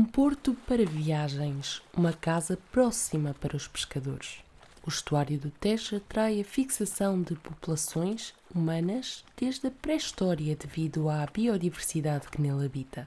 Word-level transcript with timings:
Um 0.00 0.04
porto 0.06 0.54
para 0.66 0.82
viagens, 0.82 1.82
uma 1.94 2.10
casa 2.10 2.58
próxima 2.72 3.36
para 3.38 3.54
os 3.54 3.68
pescadores. 3.68 4.38
O 4.82 4.88
estuário 4.88 5.38
do 5.38 5.50
Tejo 5.50 5.96
atrai 5.96 6.40
a 6.40 6.44
fixação 6.44 7.20
de 7.20 7.34
populações 7.34 8.32
humanas 8.54 9.22
desde 9.36 9.66
a 9.66 9.70
pré-história 9.70 10.56
devido 10.56 11.10
à 11.10 11.26
biodiversidade 11.26 12.28
que 12.28 12.40
nele 12.40 12.64
habita. 12.64 13.06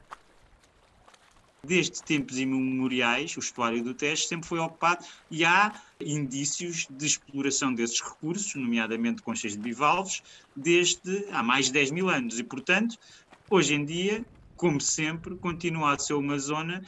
Desde 1.66 2.04
tempos 2.04 2.38
imemoriais, 2.38 3.36
o 3.38 3.40
estuário 3.40 3.84
do 3.84 3.96
Tejo 3.96 4.28
sempre 4.28 4.48
foi 4.48 4.60
ocupado 4.60 5.04
e 5.32 5.44
há 5.44 5.73
indícios 6.00 6.86
de 6.92 7.08
exploração 7.08 7.73
desses 7.73 8.02
recursos, 8.02 8.54
nomeadamente 8.54 9.23
conchas 9.23 9.54
de 9.54 9.58
bivalves, 9.58 10.22
desde 10.56 11.26
há 11.32 11.42
mais 11.42 11.66
de 11.66 11.72
10 11.72 11.90
mil 11.90 12.08
anos. 12.08 12.38
E, 12.38 12.44
portanto, 12.44 13.00
hoje 13.50 13.73
em 13.73 13.84
dia 13.84 14.23
como 14.56 14.80
sempre, 14.80 15.36
continua 15.38 15.94
a 15.94 16.00
ser 16.00 16.14
uma 16.14 16.38
zona 16.38 16.82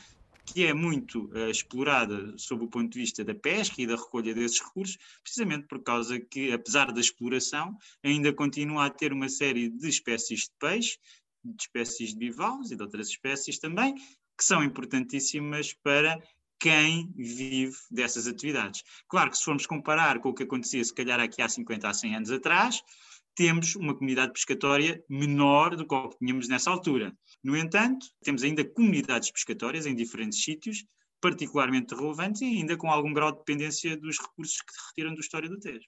que 0.45 0.65
é 0.65 0.73
muito 0.73 1.25
uh, 1.33 1.49
explorada 1.49 2.37
sob 2.37 2.65
o 2.65 2.67
ponto 2.67 2.91
de 2.91 2.99
vista 2.99 3.23
da 3.23 3.33
pesca 3.33 3.81
e 3.81 3.87
da 3.87 3.95
recolha 3.95 4.33
desses 4.33 4.61
recursos, 4.61 4.97
precisamente 5.23 5.67
por 5.67 5.81
causa 5.81 6.19
que, 6.19 6.51
apesar 6.51 6.91
da 6.91 7.01
exploração, 7.01 7.75
ainda 8.03 8.31
continua 8.31 8.85
a 8.85 8.89
ter 8.89 9.11
uma 9.11 9.27
série 9.27 9.69
de 9.69 9.89
espécies 9.89 10.41
de 10.41 10.51
peixe, 10.59 10.97
de 11.43 11.55
espécies 11.61 12.11
de 12.11 12.17
bivalves 12.17 12.71
e 12.71 12.75
de 12.75 12.83
outras 12.83 13.09
espécies 13.09 13.57
também, 13.57 13.95
que 14.37 14.43
são 14.43 14.63
importantíssimas 14.63 15.73
para 15.73 16.21
quem 16.59 17.11
vive 17.15 17.75
dessas 17.91 18.27
atividades. 18.27 18.83
Claro 19.07 19.29
que 19.29 19.37
se 19.37 19.43
formos 19.43 19.65
comparar 19.65 20.19
com 20.19 20.29
o 20.29 20.33
que 20.33 20.43
acontecia 20.43 20.83
se 20.83 20.93
calhar 20.93 21.19
aqui 21.19 21.41
há 21.41 21.49
50 21.49 21.87
a 21.87 21.93
100 21.93 22.15
anos 22.15 22.31
atrás, 22.31 22.81
temos 23.35 23.75
uma 23.75 23.93
comunidade 23.93 24.31
pescatória 24.31 25.03
menor 25.09 25.75
do 25.75 25.85
que 25.85 26.17
tínhamos 26.17 26.47
nessa 26.47 26.71
altura. 26.71 27.15
No 27.43 27.55
entanto, 27.55 28.07
temos 28.23 28.43
ainda 28.43 28.63
comunidades 28.63 29.29
pescatórias 29.29 29.85
em 29.85 29.93
diferentes 29.93 30.41
sítios, 30.41 30.85
particularmente 31.21 31.93
relevantes 31.93 32.41
e 32.41 32.45
ainda 32.45 32.77
com 32.77 32.89
algum 32.89 33.13
grau 33.13 33.31
de 33.31 33.39
dependência 33.39 33.97
dos 33.97 34.17
recursos 34.19 34.61
que 34.61 34.73
retiram 34.87 35.13
da 35.13 35.19
história 35.19 35.49
do 35.49 35.59
Tejo. 35.59 35.87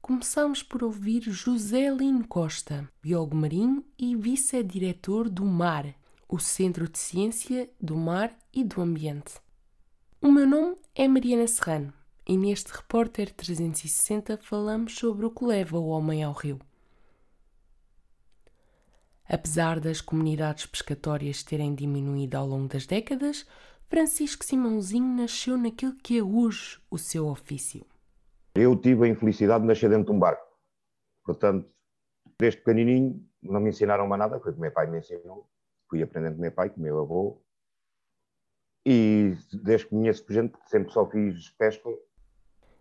Começamos 0.00 0.62
por 0.62 0.82
ouvir 0.82 1.22
José 1.22 1.90
Lino 1.90 2.26
Costa, 2.26 2.88
biólogo 3.02 3.36
marinho 3.36 3.84
e 3.98 4.16
vice-diretor 4.16 5.28
do 5.28 5.44
MAR, 5.44 5.94
o 6.28 6.38
Centro 6.38 6.88
de 6.88 6.98
Ciência 6.98 7.68
do 7.80 7.96
Mar 7.96 8.34
e 8.52 8.64
do 8.64 8.80
Ambiente. 8.80 9.34
O 10.20 10.32
meu 10.32 10.46
nome 10.46 10.76
é 10.94 11.06
Mariana 11.06 11.46
Serrano 11.46 11.92
e 12.26 12.36
neste 12.36 12.72
Repórter 12.72 13.32
360 13.32 14.38
falamos 14.38 14.94
sobre 14.94 15.26
o 15.26 15.30
que 15.30 15.44
leva 15.44 15.78
o 15.78 15.88
homem 15.88 16.22
ao 16.22 16.32
rio. 16.32 16.60
Apesar 19.28 19.78
das 19.78 20.00
comunidades 20.00 20.64
pescatórias 20.64 21.42
terem 21.42 21.74
diminuído 21.74 22.36
ao 22.36 22.46
longo 22.46 22.66
das 22.66 22.86
décadas, 22.86 23.46
Francisco 23.90 24.42
Simãozinho 24.42 25.16
nasceu 25.16 25.58
naquilo 25.58 25.94
que 25.96 26.18
é 26.18 26.22
hoje 26.22 26.80
o 26.90 26.96
seu 26.96 27.26
ofício. 27.28 27.84
Eu 28.54 28.74
tive 28.74 29.04
a 29.04 29.08
infelicidade 29.08 29.62
de 29.62 29.68
nascer 29.68 29.90
dentro 29.90 30.06
de 30.06 30.12
um 30.12 30.18
barco. 30.18 30.46
Portanto, 31.24 31.70
desde 32.38 32.60
pequenininho 32.60 33.22
não 33.42 33.60
me 33.60 33.68
ensinaram 33.68 34.06
mais 34.08 34.18
nada, 34.18 34.40
foi 34.40 34.52
o 34.52 34.54
que 34.54 34.60
meu 34.60 34.72
pai 34.72 34.90
me 34.90 34.98
ensinou. 34.98 35.46
Fui 35.90 36.02
aprendendo 36.02 36.36
com 36.36 36.40
meu 36.40 36.52
pai, 36.52 36.70
com 36.70 36.80
meu 36.80 36.98
avô. 36.98 37.42
E 38.86 39.36
desde 39.52 39.86
que 39.86 39.90
conheço 39.90 40.24
gente, 40.30 40.58
sempre 40.66 40.90
só 40.90 41.08
fiz 41.08 41.50
pesca. 41.50 41.88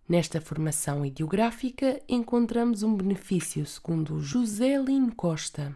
Nesta 0.08 0.40
formação 0.40 1.06
ideográfica 1.06 2.02
encontramos 2.08 2.84
um 2.84 2.96
benefício, 2.96 3.66
segundo 3.66 4.22
José 4.22 4.78
Lino 4.78 5.14
Costa. 5.14 5.76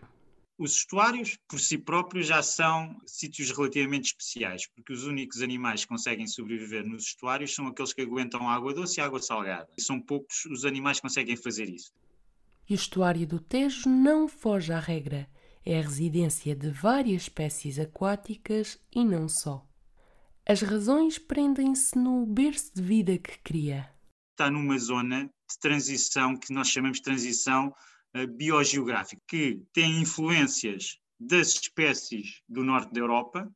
Os 0.61 0.75
estuários, 0.75 1.39
por 1.49 1.59
si 1.59 1.75
próprios, 1.75 2.27
já 2.27 2.43
são 2.43 2.95
sítios 3.07 3.49
relativamente 3.49 4.09
especiais, 4.09 4.67
porque 4.67 4.93
os 4.93 5.07
únicos 5.07 5.41
animais 5.41 5.81
que 5.81 5.87
conseguem 5.87 6.27
sobreviver 6.27 6.85
nos 6.85 7.05
estuários 7.05 7.55
são 7.55 7.65
aqueles 7.65 7.93
que 7.93 8.03
aguentam 8.03 8.47
água 8.47 8.71
doce 8.71 8.99
e 8.99 9.03
água 9.03 9.19
salgada. 9.19 9.67
E 9.75 9.81
são 9.81 9.99
poucos 9.99 10.45
os 10.45 10.63
animais 10.63 10.97
que 10.97 11.01
conseguem 11.01 11.35
fazer 11.35 11.67
isso. 11.67 11.91
E 12.69 12.73
o 12.73 12.75
estuário 12.75 13.25
do 13.25 13.39
Tejo 13.39 13.89
não 13.89 14.27
foge 14.27 14.71
à 14.71 14.79
regra. 14.79 15.27
É 15.65 15.79
a 15.79 15.81
residência 15.81 16.55
de 16.55 16.69
várias 16.69 17.23
espécies 17.23 17.79
aquáticas 17.79 18.79
e 18.91 19.03
não 19.03 19.27
só. 19.27 19.67
As 20.47 20.61
razões 20.61 21.17
prendem-se 21.17 21.97
no 21.97 22.23
berço 22.23 22.71
de 22.75 22.83
vida 22.83 23.17
que 23.17 23.39
cria. 23.39 23.89
Está 24.33 24.51
numa 24.51 24.77
zona 24.77 25.23
de 25.23 25.59
transição 25.59 26.37
que 26.37 26.53
nós 26.53 26.67
chamamos 26.67 26.99
de 26.99 27.03
transição 27.03 27.73
biogeográfico, 28.37 29.21
que 29.27 29.61
tem 29.73 30.01
influências 30.01 30.97
das 31.19 31.49
espécies 31.49 32.41
do 32.47 32.63
norte 32.63 32.93
da 32.93 32.99
Europa 32.99 33.49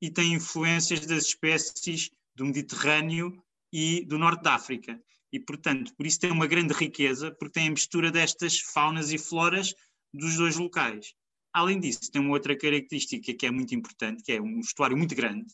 e 0.00 0.10
tem 0.10 0.34
influências 0.34 1.06
das 1.06 1.24
espécies 1.24 2.10
do 2.34 2.44
Mediterrâneo 2.44 3.42
e 3.72 4.04
do 4.04 4.18
norte 4.18 4.42
da 4.42 4.54
África. 4.54 5.00
E, 5.32 5.40
portanto, 5.40 5.94
por 5.96 6.06
isso 6.06 6.20
tem 6.20 6.30
uma 6.30 6.46
grande 6.46 6.72
riqueza, 6.72 7.30
porque 7.32 7.60
tem 7.60 7.68
a 7.68 7.70
mistura 7.70 8.10
destas 8.10 8.60
faunas 8.60 9.12
e 9.12 9.18
floras 9.18 9.74
dos 10.12 10.36
dois 10.36 10.56
locais. 10.56 11.14
Além 11.52 11.80
disso, 11.80 12.10
tem 12.10 12.22
uma 12.22 12.32
outra 12.32 12.56
característica 12.56 13.34
que 13.34 13.46
é 13.46 13.50
muito 13.50 13.74
importante, 13.74 14.22
que 14.22 14.32
é 14.32 14.40
um 14.40 14.60
estuário 14.60 14.96
muito 14.96 15.14
grande, 15.14 15.52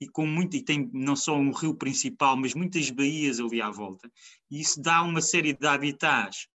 e 0.00 0.06
com 0.08 0.26
muito, 0.26 0.56
e 0.56 0.62
tem 0.62 0.90
não 0.92 1.16
só 1.16 1.36
um 1.36 1.52
rio 1.52 1.74
principal, 1.74 2.36
mas 2.36 2.54
muitas 2.54 2.90
baías 2.90 3.40
ali 3.40 3.60
à 3.60 3.70
volta. 3.70 4.10
E 4.50 4.60
isso 4.60 4.80
dá 4.80 5.02
uma 5.02 5.20
série 5.20 5.52
de 5.52 5.66
habitats 5.66 6.48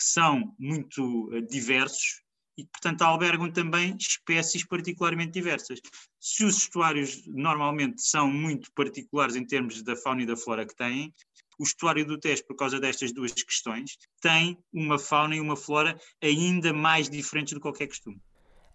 que 0.00 0.04
são 0.04 0.54
muito 0.58 1.28
uh, 1.28 1.42
diversos 1.46 2.22
e 2.56 2.66
portanto, 2.66 3.02
albergam 3.02 3.50
também 3.50 3.96
espécies 3.98 4.66
particularmente 4.66 5.32
diversas. 5.32 5.80
Se 6.18 6.44
os 6.44 6.58
estuários 6.58 7.26
normalmente 7.26 8.02
são 8.02 8.30
muito 8.30 8.70
particulares 8.72 9.36
em 9.36 9.46
termos 9.46 9.82
da 9.82 9.96
fauna 9.96 10.22
e 10.22 10.26
da 10.26 10.36
flora 10.36 10.66
que 10.66 10.74
têm, 10.76 11.14
o 11.58 11.62
estuário 11.62 12.06
do 12.06 12.18
Tejo, 12.18 12.46
por 12.46 12.56
causa 12.56 12.80
destas 12.80 13.12
duas 13.12 13.32
questões, 13.32 13.96
tem 14.20 14.58
uma 14.72 14.98
fauna 14.98 15.36
e 15.36 15.40
uma 15.40 15.56
flora 15.56 15.98
ainda 16.22 16.72
mais 16.72 17.08
diferentes 17.08 17.52
do 17.52 17.60
que 17.60 17.62
qualquer 17.62 17.86
costume. 17.86 18.20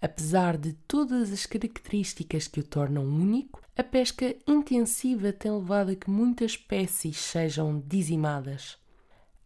Apesar 0.01 0.57
de 0.57 0.73
todas 0.87 1.31
as 1.31 1.45
características 1.45 2.47
que 2.47 2.59
o 2.59 2.63
tornam 2.63 3.03
único, 3.03 3.61
a 3.75 3.83
pesca 3.83 4.35
intensiva 4.47 5.33
tem 5.33 5.51
levado 5.51 5.91
a 5.91 5.95
que 5.95 6.09
muitas 6.09 6.51
espécies 6.51 7.17
sejam 7.17 7.79
dizimadas. 7.79 8.77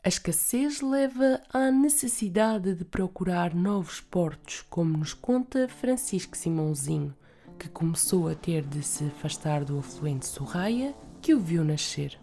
A 0.02 0.08
escassez 0.08 0.80
leva 0.80 1.42
à 1.54 1.70
necessidade 1.70 2.74
de 2.74 2.86
procurar 2.86 3.54
novos 3.54 4.00
portos, 4.00 4.62
como 4.70 4.98
nos 4.98 5.14
conta 5.14 5.68
Francisco 5.68 6.38
Simãozinho, 6.38 7.14
que 7.60 7.68
começou 7.68 8.30
a 8.30 8.34
ter 8.34 8.62
de 8.62 8.82
se 8.82 9.04
afastar 9.08 9.66
do 9.66 9.78
afluente 9.78 10.26
Sorraia, 10.26 10.96
que 11.22 11.34
o 11.34 11.40
viu 11.42 11.66
nascer. 11.66 12.18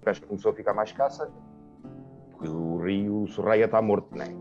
A 0.00 0.06
pesca 0.06 0.26
começou 0.26 0.52
a 0.52 0.54
ficar 0.54 0.72
mais 0.72 0.88
escassa, 0.88 1.30
porque 2.30 2.48
o 2.48 2.82
rio 2.82 3.26
Sorraia 3.28 3.66
está 3.66 3.82
morto, 3.82 4.08
não 4.16 4.24
é? 4.24 4.34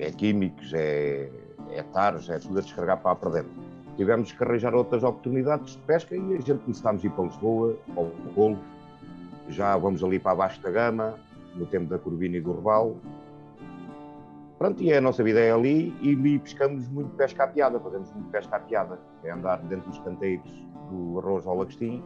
É 0.00 0.10
químicos, 0.10 0.72
é, 0.74 1.30
é 1.70 1.84
taros, 1.84 2.28
é 2.28 2.40
tudo 2.40 2.58
a 2.58 2.62
descarregar 2.62 3.00
para, 3.00 3.14
para 3.14 3.30
dentro. 3.30 3.52
Tivemos 3.96 4.32
que 4.32 4.42
arranjar 4.42 4.74
outras 4.74 5.04
oportunidades 5.04 5.74
de 5.74 5.82
pesca 5.82 6.16
e 6.16 6.34
a 6.34 6.40
gente 6.40 6.64
começámos 6.64 7.04
a 7.04 7.06
ir 7.06 7.10
para 7.10 7.26
Lisboa, 7.26 7.78
ao 7.96 8.06
Golfo, 8.34 8.60
já 9.48 9.76
vamos 9.76 10.02
ali 10.02 10.18
para 10.18 10.32
abaixo 10.32 10.60
da 10.60 10.70
Gama, 10.72 11.14
no 11.56 11.66
tempo 11.66 11.86
da 11.86 11.98
Corvina 11.98 12.36
e 12.36 12.40
do 12.40 12.52
Reval. 12.52 12.96
Pronto, 14.58 14.82
e 14.82 14.92
a 14.92 15.00
nossa 15.00 15.22
vida 15.22 15.40
é 15.40 15.52
ali 15.52 15.94
e 16.00 16.38
pescamos 16.38 16.88
muito 16.88 17.10
pesca 17.16 17.44
à 17.44 17.46
piada, 17.46 17.78
fazemos 17.78 18.10
muito 18.12 18.30
pesca 18.30 18.56
à 18.56 18.60
piada, 18.60 18.98
é 19.22 19.30
andar 19.30 19.58
dentro 19.62 19.90
dos 19.90 19.98
canteiros 19.98 20.50
do 20.90 21.18
arroz 21.18 21.46
ao 21.46 21.56
lagostim 21.56 22.02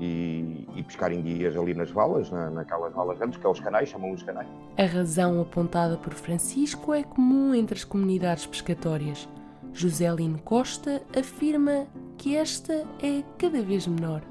e, 0.00 0.66
e 0.74 0.82
pescar 0.82 1.12
em 1.12 1.22
guias 1.22 1.56
ali 1.56 1.74
nas 1.74 1.90
valas, 1.90 2.30
na, 2.30 2.50
naquelas 2.50 2.92
valas 2.92 3.18
grandes, 3.18 3.38
que 3.38 3.46
é 3.46 3.48
os 3.48 3.60
canais, 3.60 3.88
chamam 3.88 4.12
os 4.12 4.22
canais. 4.22 4.48
A 4.76 4.84
razão 4.84 5.40
apontada 5.40 5.96
por 5.96 6.14
Francisco 6.14 6.94
é 6.94 7.02
comum 7.02 7.54
entre 7.54 7.76
as 7.76 7.84
comunidades 7.84 8.46
pescatórias. 8.46 9.28
José 9.72 10.10
Lino 10.12 10.38
Costa 10.40 11.02
afirma 11.16 11.86
que 12.16 12.36
esta 12.36 12.84
é 13.02 13.22
cada 13.38 13.62
vez 13.62 13.86
menor. 13.86 14.22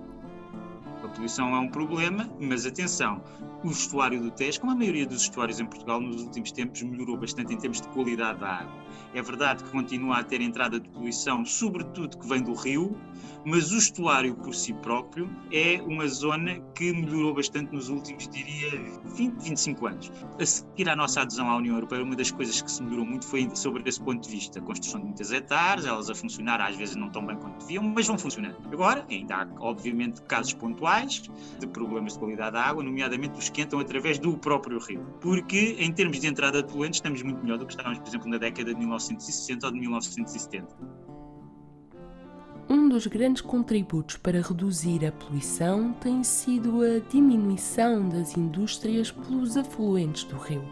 A 1.03 1.07
poluição 1.07 1.55
é 1.55 1.59
um 1.59 1.69
problema, 1.69 2.29
mas 2.39 2.65
atenção, 2.65 3.21
o 3.67 3.71
estuário 3.71 4.21
do 4.21 4.31
Tejo, 4.31 4.61
como 4.61 4.71
a 4.71 4.75
maioria 4.75 5.05
dos 5.05 5.23
estuários 5.23 5.59
em 5.59 5.65
Portugal 5.65 5.99
nos 5.99 6.23
últimos 6.23 6.51
tempos, 6.51 6.81
melhorou 6.81 7.17
bastante 7.17 7.53
em 7.53 7.57
termos 7.57 7.81
de 7.81 7.87
qualidade 7.89 8.39
da 8.39 8.47
água. 8.47 8.87
É 9.13 9.21
verdade 9.21 9.63
que 9.63 9.69
continua 9.71 10.19
a 10.19 10.23
ter 10.23 10.41
entrada 10.41 10.79
de 10.79 10.89
poluição, 10.89 11.45
sobretudo 11.45 12.17
que 12.17 12.27
vem 12.27 12.41
do 12.41 12.53
rio, 12.53 12.95
mas 13.45 13.71
o 13.71 13.77
estuário 13.77 14.35
por 14.35 14.53
si 14.53 14.73
próprio 14.73 15.29
é 15.51 15.81
uma 15.81 16.07
zona 16.07 16.59
que 16.75 16.91
melhorou 16.91 17.33
bastante 17.33 17.73
nos 17.73 17.89
últimos, 17.89 18.27
diria, 18.27 18.69
20, 19.15 19.41
25 19.41 19.87
anos. 19.87 20.11
A 20.39 20.45
seguir 20.45 20.89
à 20.89 20.95
nossa 20.95 21.21
adesão 21.21 21.49
à 21.49 21.55
União 21.55 21.75
Europeia, 21.75 22.03
uma 22.03 22.15
das 22.15 22.31
coisas 22.31 22.61
que 22.61 22.71
se 22.71 22.83
melhorou 22.83 23.05
muito 23.05 23.25
foi 23.25 23.49
sobre 23.53 23.83
esse 23.87 24.01
ponto 24.01 24.21
de 24.21 24.29
vista. 24.29 24.59
A 24.59 24.61
construção 24.61 24.99
de 24.99 25.05
muitas 25.07 25.31
hectares, 25.31 25.85
elas 25.85 26.09
a 26.09 26.15
funcionar 26.15 26.61
às 26.61 26.75
vezes 26.75 26.95
não 26.95 27.09
tão 27.09 27.25
bem 27.25 27.37
quanto 27.37 27.59
deviam, 27.59 27.83
mas 27.83 28.05
vão 28.07 28.17
funcionando. 28.17 28.57
Agora, 28.71 29.05
ainda 29.09 29.35
há, 29.35 29.47
obviamente, 29.59 30.21
casos 30.23 30.53
pontuais 30.53 31.23
de 31.59 31.67
problemas 31.67 32.13
de 32.13 32.19
qualidade 32.19 32.53
da 32.53 32.63
água, 32.63 32.83
nomeadamente 32.83 33.39
os 33.39 33.49
que 33.57 33.63
entram 33.63 33.79
através 33.79 34.19
do 34.19 34.37
próprio 34.37 34.77
rio. 34.77 35.03
Porque, 35.19 35.75
em 35.79 35.91
termos 35.91 36.19
de 36.19 36.27
entrada 36.27 36.61
de 36.61 36.71
poluentes, 36.71 36.99
estamos 36.99 37.23
muito 37.23 37.41
melhor 37.41 37.57
do 37.57 37.65
que 37.65 37.73
estávamos, 37.73 37.97
por 37.97 38.07
exemplo, 38.07 38.29
na 38.29 38.37
década 38.37 38.71
de 38.71 38.79
1960 38.79 39.65
ou 39.65 39.73
de 39.73 39.79
1970. 39.79 40.77
um 42.69 42.89
dos 42.89 43.07
grandes 43.07 43.41
contributos 43.41 44.17
para 44.17 44.41
reduzir 44.41 45.05
a 45.05 45.11
poluição 45.11 45.93
tem 45.93 46.23
sido 46.23 46.81
a 46.81 46.99
diminuição 46.99 48.07
das 48.07 48.37
indústrias 48.37 49.09
pelos 49.11 49.57
afluentes 49.57 50.23
do 50.25 50.37
rio. 50.37 50.63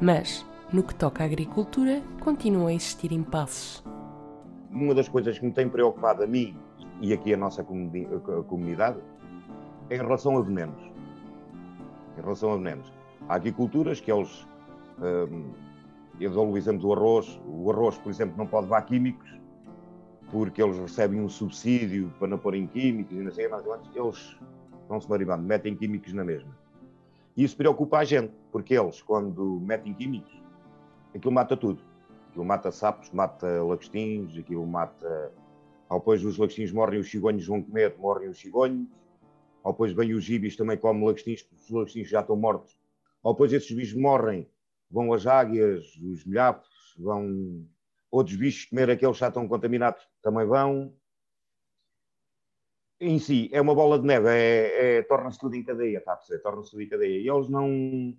Mas, 0.00 0.46
no 0.72 0.82
que 0.82 0.94
toca 0.94 1.24
à 1.24 1.26
agricultura, 1.26 2.02
continuam 2.20 2.68
a 2.68 2.74
existir 2.74 3.10
impasses. 3.12 3.82
Uma 4.70 4.94
das 4.94 5.08
coisas 5.08 5.38
que 5.38 5.44
me 5.44 5.52
tem 5.52 5.68
preocupado 5.68 6.22
a 6.22 6.26
mim 6.26 6.56
e 7.00 7.12
aqui 7.12 7.32
a 7.34 7.36
nossa 7.36 7.64
comunidade 7.64 8.98
em 9.90 9.96
relação 9.96 10.38
a 10.38 10.42
venenos. 10.42 10.82
Em 12.18 12.20
relação 12.20 12.52
a 12.52 12.56
venenos. 12.56 12.92
Há 13.28 13.36
aqui 13.36 13.52
culturas 13.52 14.00
que 14.00 14.10
eles, 14.10 14.46
hum, 14.98 15.50
eles 16.20 16.34
valorizamos 16.34 16.84
o 16.84 16.92
arroz. 16.92 17.40
O 17.46 17.70
arroz, 17.70 17.98
por 17.98 18.10
exemplo, 18.10 18.36
não 18.36 18.46
pode 18.46 18.64
levar 18.64 18.82
químicos 18.82 19.36
porque 20.30 20.62
eles 20.62 20.78
recebem 20.78 21.20
um 21.20 21.28
subsídio 21.28 22.12
para 22.18 22.28
não 22.28 22.38
porem 22.38 22.66
químicos 22.66 23.16
e 23.16 23.20
não 23.20 23.30
sei 23.30 23.48
mais 23.48 23.64
eles 23.94 24.36
vão-se 24.88 25.08
maribando, 25.08 25.42
metem 25.42 25.74
químicos 25.74 26.12
na 26.12 26.24
mesma. 26.24 26.50
E 27.36 27.44
isso 27.44 27.56
preocupa 27.56 27.98
a 27.98 28.04
gente, 28.04 28.32
porque 28.50 28.74
eles, 28.74 29.02
quando 29.02 29.60
metem 29.60 29.92
químicos, 29.92 30.32
aquilo 31.14 31.32
mata 31.32 31.56
tudo. 31.56 31.82
Aquilo 32.30 32.44
mata 32.44 32.70
sapos, 32.70 33.10
mata 33.10 33.46
lagostins, 33.62 34.36
aquilo 34.36 34.66
mata. 34.66 35.32
Ao 35.88 35.98
depois 35.98 36.24
os 36.24 36.38
lagostins 36.38 36.72
morrem, 36.72 36.98
os 36.98 37.10
cigões 37.10 37.46
vão 37.46 37.62
comer, 37.62 37.94
morrem 37.98 38.28
os 38.28 38.38
cigões. 38.38 38.86
Ao 39.66 39.72
depois 39.72 39.92
vem 39.92 40.14
os 40.14 40.22
gibis 40.22 40.54
também 40.54 40.76
comem 40.76 41.04
lagostins, 41.04 41.42
porque 41.42 41.64
os 41.64 41.70
lagostins 41.70 42.08
já 42.08 42.20
estão 42.20 42.36
mortos. 42.36 42.78
Ao 43.20 43.32
depois 43.32 43.52
esses 43.52 43.72
bichos 43.72 44.00
morrem, 44.00 44.48
vão 44.88 45.12
as 45.12 45.26
águias, 45.26 45.84
os 45.96 46.24
milhapos, 46.24 46.94
vão 46.96 47.66
outros 48.08 48.36
bichos 48.36 48.66
comer 48.66 48.90
aqueles 48.90 49.16
que 49.16 49.20
já 49.20 49.26
estão 49.26 49.48
contaminados 49.48 50.08
também 50.22 50.46
vão. 50.46 50.94
Em 53.00 53.18
si, 53.18 53.50
é 53.52 53.60
uma 53.60 53.74
bola 53.74 53.98
de 53.98 54.06
neve, 54.06 54.28
é, 54.28 54.98
é 54.98 55.02
torna-se 55.02 55.40
tudo 55.40 55.56
em 55.56 55.64
cadeia, 55.64 55.98
está? 55.98 56.16
Torna-se 56.44 56.70
tudo 56.70 56.82
em 56.82 56.88
cadeia. 56.88 57.18
E 57.18 57.28
eles 57.28 57.48
não, 57.48 58.16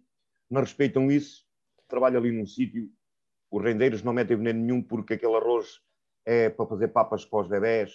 não 0.50 0.60
respeitam 0.60 1.10
isso. 1.10 1.48
Trabalham 1.88 2.20
ali 2.20 2.34
num 2.34 2.46
sítio, 2.46 2.92
os 3.50 3.64
rendeiros 3.64 4.04
não 4.04 4.12
metem 4.12 4.36
veneno 4.36 4.60
nenhum 4.60 4.84
porque 4.84 5.14
aquele 5.14 5.38
arroz 5.38 5.80
é 6.26 6.50
para 6.50 6.66
fazer 6.68 6.90
papas 6.90 7.24
para 7.24 7.40
os 7.40 7.48
bebés. 7.48 7.94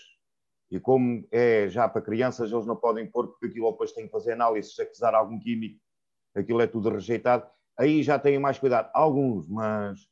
E 0.72 0.80
como 0.80 1.28
é 1.30 1.68
já 1.68 1.86
para 1.86 2.00
crianças, 2.00 2.50
eles 2.50 2.66
não 2.66 2.74
podem 2.74 3.06
pôr, 3.06 3.28
porque 3.28 3.46
aquilo 3.46 3.70
depois 3.70 3.92
tem 3.92 4.06
que 4.06 4.10
fazer 4.10 4.32
análise, 4.32 4.72
se 4.72 4.80
acusar 4.80 5.14
algum 5.14 5.38
químico, 5.38 5.78
aquilo 6.34 6.62
é 6.62 6.66
tudo 6.66 6.88
rejeitado. 6.88 7.46
Aí 7.78 8.02
já 8.02 8.18
têm 8.18 8.38
mais 8.38 8.58
cuidado. 8.58 8.90
Alguns, 8.94 9.46
mas 9.48 10.08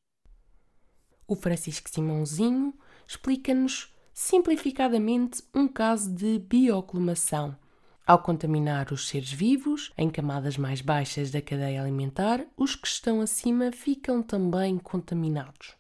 o 1.27 1.37
Francisco 1.37 1.89
Simãozinho 1.89 2.75
explica-nos 3.07 3.95
simplificadamente 4.13 5.43
um 5.55 5.67
caso 5.67 6.13
de 6.13 6.41
bioclimação. 6.41 7.57
Ao 8.05 8.21
contaminar 8.21 8.93
os 8.93 9.09
seres 9.09 9.33
vivos 9.33 9.93
em 9.97 10.11
camadas 10.11 10.59
mais 10.59 10.81
baixas 10.81 11.31
da 11.31 11.41
cadeia 11.41 11.81
alimentar, 11.81 12.45
os 12.55 12.75
que 12.75 12.89
estão 12.89 13.21
acima 13.21 13.71
ficam 13.71 14.23
também 14.23 14.77
contaminados. 14.77 15.80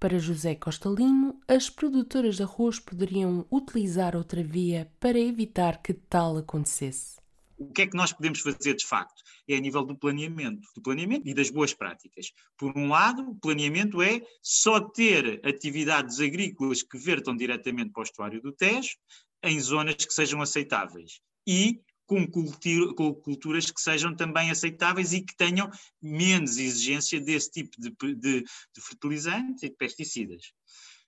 Para 0.00 0.18
José 0.18 0.54
Costalino, 0.54 1.38
as 1.46 1.68
produtoras 1.68 2.36
de 2.36 2.42
arroz 2.42 2.80
poderiam 2.80 3.46
utilizar 3.52 4.16
outra 4.16 4.42
via 4.42 4.90
para 4.98 5.18
evitar 5.18 5.82
que 5.82 5.92
tal 5.92 6.38
acontecesse 6.38 7.20
o 7.60 7.70
que 7.70 7.82
é 7.82 7.86
que 7.86 7.96
nós 7.96 8.10
podemos 8.10 8.40
fazer 8.40 8.74
de 8.74 8.86
facto? 8.86 9.22
É 9.46 9.54
a 9.54 9.60
nível 9.60 9.84
do 9.84 9.94
planeamento, 9.94 10.66
do 10.74 10.80
planeamento 10.80 11.28
e 11.28 11.34
das 11.34 11.50
boas 11.50 11.74
práticas. 11.74 12.32
Por 12.56 12.76
um 12.76 12.88
lado, 12.88 13.22
o 13.30 13.34
planeamento 13.34 14.00
é 14.00 14.22
só 14.42 14.80
ter 14.80 15.46
atividades 15.46 16.20
agrícolas 16.20 16.82
que 16.82 16.96
vertam 16.96 17.36
diretamente 17.36 17.90
para 17.90 18.00
o 18.00 18.04
estuário 18.04 18.40
do 18.40 18.50
Tejo 18.50 18.96
em 19.42 19.60
zonas 19.60 19.94
que 19.94 20.12
sejam 20.12 20.40
aceitáveis 20.40 21.20
e 21.46 21.82
com, 22.10 23.14
culturas 23.14 23.70
que 23.70 23.80
sejam 23.80 24.14
também 24.14 24.50
aceitáveis 24.50 25.12
e 25.12 25.20
que 25.20 25.36
tenham 25.36 25.70
menos 26.02 26.58
exigência 26.58 27.20
desse 27.20 27.52
tipo 27.52 27.80
de, 27.80 27.90
de, 28.16 28.42
de 28.42 28.80
fertilizantes 28.80 29.62
e 29.62 29.68
de 29.68 29.76
pesticidas. 29.76 30.52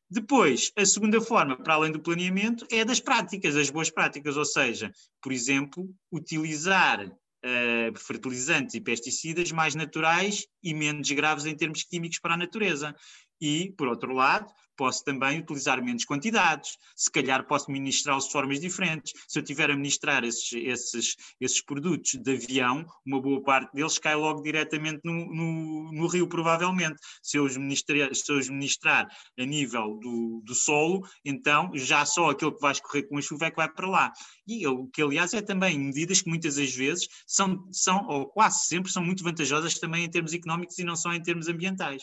Depois, 0.08 0.70
a 0.76 0.84
segunda 0.84 1.20
forma, 1.20 1.56
para 1.56 1.74
além 1.74 1.90
do 1.90 2.00
planeamento, 2.00 2.66
é 2.70 2.84
das 2.84 3.00
práticas, 3.00 3.56
as 3.56 3.70
boas 3.70 3.90
práticas, 3.90 4.36
ou 4.36 4.44
seja, 4.44 4.92
por 5.20 5.32
exemplo, 5.32 5.88
utilizar 6.12 7.04
uh, 7.08 7.98
fertilizantes 7.98 8.74
e 8.74 8.80
pesticidas 8.80 9.50
mais 9.50 9.74
naturais 9.74 10.46
e 10.62 10.72
menos 10.74 11.10
graves 11.10 11.46
em 11.46 11.56
termos 11.56 11.82
químicos 11.82 12.18
para 12.20 12.34
a 12.34 12.36
natureza. 12.36 12.94
E, 13.42 13.74
por 13.76 13.88
outro 13.88 14.14
lado, 14.14 14.46
posso 14.76 15.04
também 15.04 15.40
utilizar 15.40 15.82
menos 15.82 16.04
quantidades, 16.04 16.78
se 16.94 17.10
calhar 17.10 17.44
posso 17.44 17.70
ministrá-los 17.72 18.26
de 18.26 18.32
formas 18.32 18.60
diferentes. 18.60 19.12
Se 19.26 19.38
eu 19.38 19.42
tiver 19.42 19.68
a 19.68 19.76
ministrar 19.76 20.22
esses, 20.22 20.52
esses, 20.52 21.16
esses 21.40 21.60
produtos 21.60 22.12
de 22.14 22.32
avião, 22.32 22.86
uma 23.04 23.20
boa 23.20 23.42
parte 23.42 23.72
deles 23.74 23.98
cai 23.98 24.14
logo 24.14 24.42
diretamente 24.42 25.00
no, 25.04 25.12
no, 25.34 25.92
no 25.92 26.06
rio, 26.06 26.28
provavelmente. 26.28 26.96
Se 27.20 27.36
eu, 27.36 27.44
os 27.44 27.56
ministrar, 27.56 28.14
se 28.14 28.30
eu 28.30 28.38
os 28.38 28.48
ministrar 28.48 29.08
a 29.36 29.44
nível 29.44 29.98
do, 29.98 30.40
do 30.44 30.54
solo, 30.54 31.04
então 31.24 31.72
já 31.74 32.04
só 32.06 32.30
aquilo 32.30 32.54
que 32.54 32.62
vai 32.62 32.72
escorrer 32.72 33.08
com 33.08 33.18
a 33.18 33.22
chuva 33.22 33.46
é 33.46 33.50
que 33.50 33.56
vai 33.56 33.68
para 33.68 33.88
lá. 33.88 34.12
E 34.46 34.64
o 34.68 34.86
que, 34.86 35.02
aliás, 35.02 35.34
é 35.34 35.42
também 35.42 35.76
medidas 35.78 36.22
que 36.22 36.28
muitas 36.28 36.54
das 36.54 36.72
vezes 36.72 37.08
são, 37.26 37.68
são, 37.72 38.06
ou 38.06 38.26
quase 38.26 38.66
sempre, 38.66 38.92
são 38.92 39.04
muito 39.04 39.24
vantajosas 39.24 39.78
também 39.80 40.04
em 40.04 40.10
termos 40.10 40.32
económicos 40.32 40.78
e 40.78 40.84
não 40.84 40.94
só 40.94 41.12
em 41.12 41.22
termos 41.22 41.48
ambientais. 41.48 42.02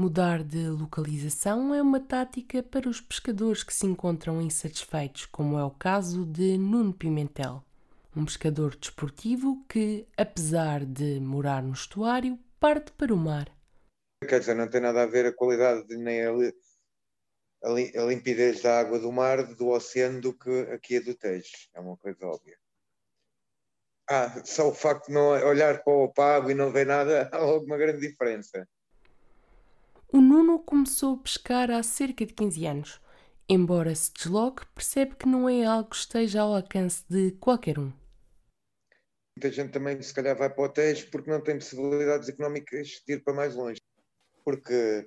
Mudar 0.00 0.44
de 0.44 0.68
localização 0.68 1.74
é 1.74 1.82
uma 1.82 1.98
tática 1.98 2.62
para 2.62 2.88
os 2.88 3.00
pescadores 3.00 3.64
que 3.64 3.74
se 3.74 3.84
encontram 3.84 4.40
insatisfeitos, 4.40 5.26
como 5.26 5.58
é 5.58 5.64
o 5.64 5.72
caso 5.72 6.24
de 6.24 6.56
Nuno 6.56 6.94
Pimentel, 6.94 7.64
um 8.14 8.24
pescador 8.24 8.76
desportivo 8.76 9.60
que, 9.68 10.06
apesar 10.16 10.84
de 10.84 11.18
morar 11.18 11.64
no 11.64 11.72
estuário, 11.72 12.38
parte 12.60 12.92
para 12.92 13.12
o 13.12 13.16
mar. 13.16 13.52
Quer 14.22 14.38
dizer, 14.38 14.54
não 14.54 14.70
tem 14.70 14.80
nada 14.80 15.02
a 15.02 15.06
ver 15.06 15.26
a 15.26 15.34
qualidade 15.34 15.96
nem 15.96 16.24
a, 16.24 16.30
a, 17.64 18.04
limpidez 18.04 18.62
da 18.62 18.78
água 18.78 19.00
do 19.00 19.10
mar, 19.10 19.52
do 19.56 19.66
oceano, 19.66 20.20
do 20.20 20.32
que 20.32 20.60
aqui 20.70 20.98
é 20.98 21.00
do 21.00 21.16
Tejo. 21.16 21.50
É 21.74 21.80
uma 21.80 21.96
coisa 21.96 22.24
óbvia. 22.24 22.56
Ah, 24.08 24.44
só 24.44 24.68
o 24.68 24.74
facto 24.74 25.08
de 25.08 25.14
não 25.14 25.30
olhar 25.30 25.82
para 25.82 25.92
o 25.92 26.12
pago 26.12 26.52
e 26.52 26.54
não 26.54 26.70
ver 26.70 26.86
nada 26.86 27.28
há 27.34 27.38
logo 27.38 27.64
uma 27.64 27.76
grande 27.76 28.06
diferença. 28.06 28.64
O 30.10 30.22
Nuno 30.22 30.58
começou 30.60 31.16
a 31.16 31.18
pescar 31.18 31.70
há 31.70 31.82
cerca 31.82 32.24
de 32.24 32.32
15 32.32 32.64
anos. 32.64 33.00
Embora 33.46 33.94
se 33.94 34.10
desloque, 34.10 34.64
percebe 34.74 35.14
que 35.16 35.28
não 35.28 35.46
é 35.46 35.66
algo 35.66 35.90
que 35.90 35.96
esteja 35.96 36.40
ao 36.40 36.54
alcance 36.54 37.04
de 37.10 37.32
qualquer 37.32 37.78
um. 37.78 37.92
Muita 39.36 39.52
gente 39.52 39.70
também, 39.70 40.00
se 40.00 40.14
calhar, 40.14 40.34
vai 40.34 40.48
para 40.48 40.64
hotéis 40.64 41.04
porque 41.04 41.30
não 41.30 41.42
tem 41.42 41.58
possibilidades 41.58 42.26
económicas 42.26 43.02
de 43.06 43.14
ir 43.14 43.22
para 43.22 43.34
mais 43.34 43.54
longe. 43.54 43.82
Porque 44.46 45.06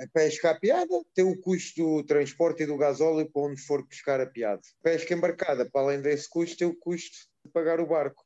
a 0.00 0.06
pesca 0.14 0.52
à 0.52 0.58
piada 0.58 0.94
tem 1.14 1.26
o 1.26 1.38
custo 1.38 1.82
do 1.82 2.06
transporte 2.06 2.62
e 2.62 2.66
do 2.66 2.78
gasóleo 2.78 3.30
para 3.30 3.42
onde 3.42 3.60
for 3.60 3.86
pescar 3.86 4.18
a 4.18 4.26
piada. 4.26 4.62
Pesca 4.82 5.12
embarcada, 5.12 5.68
para 5.70 5.82
além 5.82 6.00
desse 6.00 6.26
custo, 6.26 6.56
tem 6.56 6.66
o 6.66 6.74
custo 6.74 7.18
de 7.44 7.52
pagar 7.52 7.80
o 7.80 7.86
barco. 7.86 8.24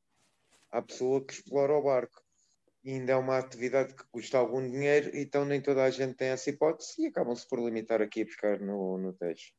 Há 0.71 0.83
pessoa 0.83 1.27
que 1.27 1.33
explora 1.33 1.73
o 1.73 1.83
barco 1.83 2.22
ainda 2.85 3.13
é 3.13 3.17
uma 3.17 3.39
atividade 3.39 3.95
que 3.95 4.05
custa 4.11 4.39
algum 4.39 4.63
dinheiro, 4.63 5.11
então 5.15 5.45
nem 5.45 5.61
toda 5.61 5.85
a 5.85 5.91
gente 5.91 6.15
tem 6.15 6.29
essa 6.29 6.51
hipótese 6.51 7.03
e 7.03 7.07
acabam-se 7.07 7.49
por 7.49 7.59
limitar 7.59 8.03
aqui 8.03 8.23
a 8.23 8.25
buscar 8.25 8.61
no, 8.61 8.99
no 8.99 9.13
Tejo. 9.13 9.53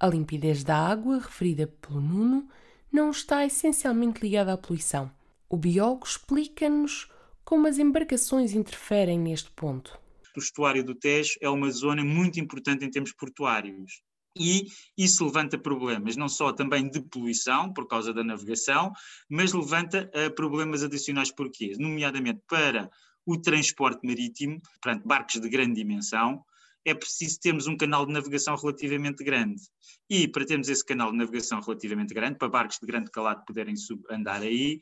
A 0.00 0.06
limpidez 0.06 0.64
da 0.64 0.76
água, 0.76 1.18
referida 1.18 1.66
pelo 1.66 2.00
Nuno, 2.00 2.48
não 2.92 3.10
está 3.10 3.44
essencialmente 3.44 4.20
ligada 4.20 4.52
à 4.52 4.56
poluição. 4.56 5.10
O 5.48 5.56
biólogo 5.56 6.06
explica-nos 6.06 7.10
como 7.44 7.66
as 7.66 7.78
embarcações 7.78 8.52
interferem 8.52 9.18
neste 9.18 9.50
ponto. 9.50 10.00
O 10.36 10.38
estuário 10.38 10.82
do 10.82 10.94
Tejo 10.94 11.38
é 11.40 11.48
uma 11.48 11.70
zona 11.70 12.04
muito 12.04 12.40
importante 12.40 12.84
em 12.84 12.90
termos 12.90 13.12
portuários 13.12 14.02
e 14.36 14.66
isso 14.96 15.24
levanta 15.24 15.58
problemas, 15.58 16.16
não 16.16 16.28
só 16.28 16.52
também 16.52 16.88
de 16.88 17.00
poluição, 17.00 17.72
por 17.72 17.86
causa 17.86 18.12
da 18.12 18.24
navegação, 18.24 18.92
mas 19.28 19.52
levanta 19.52 20.10
uh, 20.14 20.34
problemas 20.34 20.82
adicionais 20.82 21.30
porquê? 21.30 21.74
Nomeadamente 21.78 22.40
para 22.48 22.90
o 23.26 23.40
transporte 23.40 24.06
marítimo, 24.06 24.60
portanto, 24.82 25.06
barcos 25.06 25.40
de 25.40 25.48
grande 25.48 25.74
dimensão, 25.74 26.44
é 26.84 26.92
preciso 26.92 27.40
termos 27.40 27.66
um 27.66 27.76
canal 27.76 28.04
de 28.04 28.12
navegação 28.12 28.54
relativamente 28.56 29.24
grande. 29.24 29.62
E 30.10 30.28
para 30.28 30.44
termos 30.44 30.68
esse 30.68 30.84
canal 30.84 31.10
de 31.10 31.16
navegação 31.16 31.60
relativamente 31.60 32.12
grande, 32.12 32.36
para 32.36 32.48
barcos 32.48 32.78
de 32.78 32.86
grande 32.86 33.10
calado 33.10 33.44
poderem 33.46 33.74
andar 34.10 34.42
aí, 34.42 34.80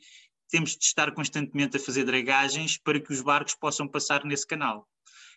temos 0.49 0.75
de 0.75 0.83
estar 0.83 1.13
constantemente 1.13 1.77
a 1.77 1.79
fazer 1.79 2.03
dragagens 2.03 2.77
para 2.77 2.99
que 2.99 3.13
os 3.13 3.21
barcos 3.21 3.55
possam 3.55 3.87
passar 3.87 4.25
nesse 4.25 4.45
canal. 4.45 4.87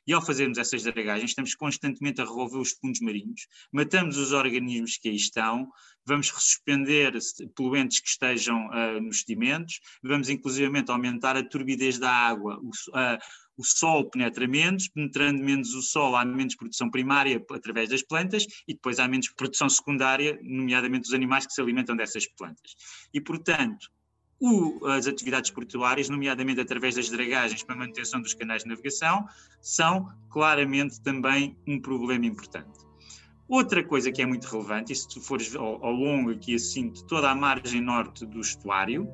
E 0.07 0.13
ao 0.13 0.25
fazermos 0.25 0.59
essas 0.59 0.83
dragagens, 0.83 1.31
estamos 1.31 1.55
constantemente 1.55 2.21
a 2.21 2.25
revolver 2.25 2.61
os 2.61 2.71
fundos 2.73 3.01
marinhos, 3.01 3.49
matamos 3.73 4.17
os 4.17 4.33
organismos 4.33 4.97
que 4.97 5.09
aí 5.09 5.17
estão, 5.17 5.69
vamos 6.05 6.29
suspender 6.29 7.13
poluentes 7.57 8.01
que 8.01 8.09
estejam 8.09 8.69
uh, 8.69 9.01
nos 9.01 9.21
sedimentos, 9.21 9.81
vamos 10.03 10.29
inclusivamente 10.29 10.91
aumentar 10.91 11.37
a 11.37 11.43
turbidez 11.43 11.99
da 11.99 12.11
água, 12.11 12.61
o, 12.63 12.69
uh, 12.69 13.19
o 13.57 13.65
sol 13.65 14.09
penetra 14.09 14.47
menos, 14.47 14.89
penetrando 14.89 15.43
menos 15.43 15.75
o 15.75 15.83
sol, 15.83 16.15
há 16.15 16.25
menos 16.25 16.55
produção 16.55 16.91
primária 16.91 17.45
através 17.51 17.89
das 17.89 18.03
plantas 18.03 18.47
e 18.69 18.75
depois 18.75 18.99
há 18.99 19.09
menos 19.09 19.29
produção 19.31 19.69
secundária, 19.69 20.39
nomeadamente 20.43 21.09
os 21.09 21.15
animais 21.15 21.47
que 21.47 21.53
se 21.53 21.61
alimentam 21.61 21.97
dessas 21.97 22.27
plantas. 22.27 22.77
E, 23.13 23.21
portanto, 23.21 23.91
o, 24.41 24.87
as 24.87 25.07
atividades 25.07 25.51
portuárias, 25.51 26.09
nomeadamente 26.09 26.61
através 26.61 26.95
das 26.95 27.09
dragagens 27.09 27.63
para 27.63 27.75
a 27.75 27.79
manutenção 27.79 28.21
dos 28.21 28.35
canais 28.35 28.63
de 28.63 28.69
navegação, 28.69 29.27
são 29.61 30.11
claramente 30.31 31.01
também 31.01 31.57
um 31.67 31.81
problema 31.81 32.27
importante. 32.27 32.87
Outra 33.49 33.83
coisa 33.83 34.11
que 34.11 34.21
é 34.21 34.27
muito 34.27 34.45
relevante, 34.45 34.93
e 34.93 34.97
se 34.97 35.09
tu 35.09 35.21
fores 35.21 35.55
ao, 35.55 35.85
ao 35.85 35.93
longo 35.93 36.31
aqui 36.31 36.55
assim 36.55 36.91
de 36.91 37.05
toda 37.05 37.31
a 37.31 37.35
margem 37.35 37.81
norte 37.81 38.27
do 38.27 38.41
estuário, 38.41 39.09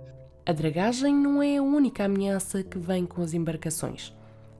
a 0.45 0.53
dragagem 0.53 1.15
não 1.15 1.41
é 1.43 1.59
a 1.59 1.63
única 1.63 2.05
ameaça 2.05 2.65
que 2.65 2.79
vem 2.79 3.07
com 3.07 3.23
as 3.23 3.33
embarcações. 3.33 4.13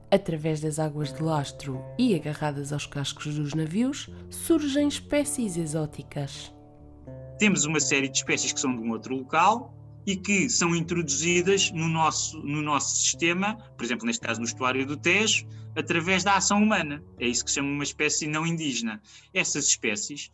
Através 0.09 0.61
das 0.61 0.77
águas 0.79 1.11
de 1.11 1.21
lastro 1.21 1.83
e 1.97 2.15
agarradas 2.15 2.71
aos 2.71 2.85
cascos 2.85 3.35
dos 3.35 3.53
navios, 3.53 4.09
surgem 4.29 4.87
espécies 4.87 5.57
exóticas. 5.57 6.53
Temos 7.39 7.65
uma 7.65 7.79
série 7.79 8.07
de 8.07 8.17
espécies 8.19 8.53
que 8.53 8.59
são 8.59 8.73
de 8.73 8.81
um 8.81 8.91
outro 8.91 9.15
local 9.15 9.73
e 10.05 10.15
que 10.15 10.49
são 10.49 10.75
introduzidas 10.75 11.71
no 11.71 11.87
nosso, 11.87 12.39
no 12.39 12.61
nosso 12.61 12.95
sistema, 12.97 13.55
por 13.77 13.83
exemplo, 13.83 14.05
neste 14.05 14.25
caso 14.25 14.39
no 14.39 14.45
estuário 14.45 14.85
do 14.85 14.97
Tejo, 14.97 15.47
através 15.75 16.23
da 16.23 16.35
ação 16.35 16.61
humana. 16.61 17.03
É 17.19 17.27
isso 17.27 17.43
que 17.43 17.51
se 17.51 17.55
chama 17.55 17.69
uma 17.69 17.83
espécie 17.83 18.27
não 18.27 18.45
indígena. 18.45 19.01
Essas 19.33 19.67
espécies 19.67 20.31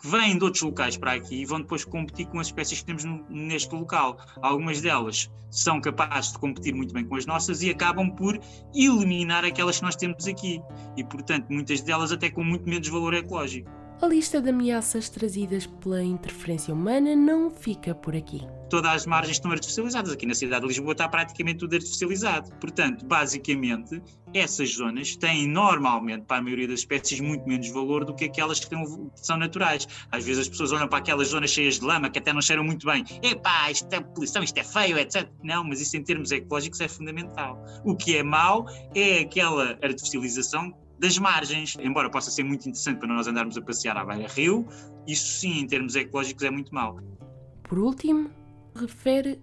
que 0.00 0.08
vêm 0.08 0.36
de 0.36 0.44
outros 0.44 0.62
locais 0.62 0.96
para 0.96 1.12
aqui 1.12 1.36
e 1.36 1.44
vão 1.44 1.60
depois 1.60 1.84
competir 1.84 2.26
com 2.26 2.38
as 2.38 2.48
espécies 2.48 2.80
que 2.80 2.86
temos 2.86 3.04
neste 3.28 3.74
local. 3.74 4.18
Algumas 4.42 4.80
delas 4.80 5.30
são 5.50 5.80
capazes 5.80 6.32
de 6.32 6.38
competir 6.38 6.74
muito 6.74 6.92
bem 6.92 7.04
com 7.04 7.16
as 7.16 7.24
nossas 7.24 7.62
e 7.62 7.70
acabam 7.70 8.10
por 8.10 8.38
eliminar 8.74 9.44
aquelas 9.44 9.78
que 9.78 9.84
nós 9.84 9.96
temos 9.96 10.26
aqui. 10.26 10.60
E, 10.96 11.04
portanto, 11.04 11.46
muitas 11.48 11.80
delas 11.80 12.12
até 12.12 12.30
com 12.30 12.44
muito 12.44 12.68
menos 12.68 12.88
valor 12.88 13.14
ecológico. 13.14 13.70
A 14.02 14.06
lista 14.06 14.42
de 14.42 14.50
ameaças 14.50 15.08
trazidas 15.08 15.66
pela 15.66 16.02
interferência 16.02 16.74
humana 16.74 17.16
não 17.16 17.50
fica 17.50 17.94
por 17.94 18.14
aqui. 18.14 18.42
Todas 18.68 18.92
as 18.92 19.06
margens 19.06 19.36
estão 19.36 19.50
artificializadas. 19.50 20.12
Aqui 20.12 20.26
na 20.26 20.34
cidade 20.34 20.62
de 20.62 20.68
Lisboa 20.68 20.92
está 20.92 21.08
praticamente 21.08 21.58
tudo 21.58 21.74
artificializado. 21.74 22.50
Portanto, 22.60 23.04
basicamente, 23.06 24.02
essas 24.34 24.74
zonas 24.74 25.16
têm 25.16 25.46
normalmente, 25.46 26.24
para 26.24 26.38
a 26.38 26.42
maioria 26.42 26.68
das 26.68 26.80
espécies, 26.80 27.20
muito 27.20 27.46
menos 27.48 27.68
valor 27.70 28.04
do 28.04 28.14
que 28.14 28.24
aquelas 28.24 28.60
que, 28.60 28.74
são 29.14 29.36
naturais. 29.36 29.86
Às 30.10 30.24
vezes 30.24 30.42
as 30.42 30.48
pessoas 30.48 30.72
olham 30.72 30.88
para 30.88 30.98
aquelas 30.98 31.28
zonas 31.28 31.50
cheias 31.50 31.78
de 31.78 31.84
lama 31.84 32.10
que 32.10 32.18
até 32.18 32.32
não 32.32 32.42
cheiram 32.42 32.64
muito 32.64 32.86
bem. 32.86 33.04
Epá, 33.22 33.70
isto 33.70 33.92
é 33.92 34.00
poluição, 34.00 34.42
isto 34.42 34.58
é 34.58 34.64
feio, 34.64 34.98
etc. 34.98 35.28
Não, 35.42 35.62
mas 35.64 35.80
isso 35.80 35.96
em 35.96 36.02
termos 36.02 36.32
ecológicos 36.32 36.80
é 36.80 36.88
fundamental. 36.88 37.64
O 37.84 37.96
que 37.96 38.16
é 38.16 38.22
mau 38.22 38.66
é 38.94 39.20
aquela 39.20 39.78
artificialização 39.82 40.72
das 40.98 41.18
margens, 41.18 41.76
embora 41.80 42.10
possa 42.10 42.30
ser 42.30 42.42
muito 42.42 42.62
interessante 42.68 42.98
para 42.98 43.08
nós 43.08 43.26
andarmos 43.26 43.56
a 43.56 43.62
passear 43.62 43.96
à 43.96 44.04
beira-rio, 44.04 44.66
isso 45.06 45.40
sim, 45.40 45.60
em 45.60 45.66
termos 45.66 45.94
ecológicos, 45.94 46.42
é 46.42 46.50
muito 46.50 46.74
mau. 46.74 46.98
Por 47.64 47.78
último, 47.78 48.30
refere 48.76 49.40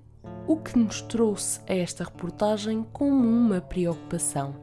o 0.47 0.57
que 0.57 0.77
nos 0.77 1.01
trouxe 1.01 1.59
a 1.67 1.73
esta 1.73 2.03
reportagem 2.03 2.83
como 2.93 3.27
uma 3.27 3.59
preocupação. 3.59 4.61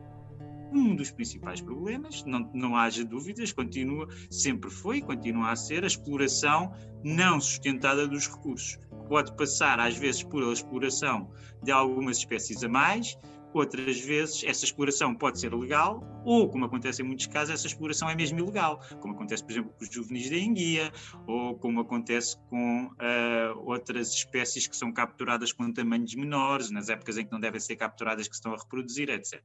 Um 0.73 0.95
dos 0.95 1.11
principais 1.11 1.61
problemas, 1.61 2.25
não, 2.25 2.49
não 2.55 2.77
haja 2.77 3.05
dúvidas, 3.05 3.53
continua, 3.53 4.09
sempre 4.31 4.71
foi 4.71 4.99
e 4.99 5.03
continua 5.03 5.51
a 5.51 5.57
ser 5.57 5.83
a 5.83 5.87
exploração 5.87 6.73
não 7.03 7.41
sustentada 7.41 8.07
dos 8.07 8.29
recursos. 8.29 8.79
Pode 9.09 9.35
passar, 9.37 9.81
às 9.81 9.97
vezes, 9.97 10.23
por 10.23 10.45
a 10.45 10.53
exploração 10.53 11.29
de 11.61 11.73
algumas 11.73 12.19
espécies 12.19 12.63
a 12.63 12.69
mais, 12.69 13.19
Outras 13.53 14.01
vezes, 14.01 14.45
essa 14.45 14.65
exploração 14.65 15.15
pode 15.15 15.41
ser 15.41 15.53
legal, 15.53 16.05
ou, 16.25 16.49
como 16.49 16.65
acontece 16.65 17.03
em 17.03 17.05
muitos 17.05 17.27
casos, 17.27 17.55
essa 17.55 17.67
exploração 17.67 18.09
é 18.09 18.15
mesmo 18.15 18.39
ilegal, 18.39 18.81
como 19.01 19.15
acontece, 19.15 19.43
por 19.43 19.51
exemplo, 19.51 19.73
com 19.77 19.85
os 19.85 19.91
juvenis 19.91 20.31
da 20.31 20.37
enguia, 20.37 20.93
ou 21.27 21.59
como 21.59 21.81
acontece 21.81 22.37
com 22.49 22.87
uh, 22.87 23.59
outras 23.65 24.13
espécies 24.13 24.67
que 24.69 24.77
são 24.77 24.93
capturadas 24.93 25.53
com 25.53 25.73
tamanhos 25.73 26.15
menores, 26.15 26.71
nas 26.71 26.89
épocas 26.89 27.19
em 27.19 27.25
que 27.25 27.33
não 27.33 27.41
devem 27.41 27.61
ser 27.61 27.75
capturadas, 27.77 28.29
que 28.29 28.35
estão 28.35 28.55
a 28.55 28.57
reproduzir, 28.57 29.09
etc. 29.11 29.43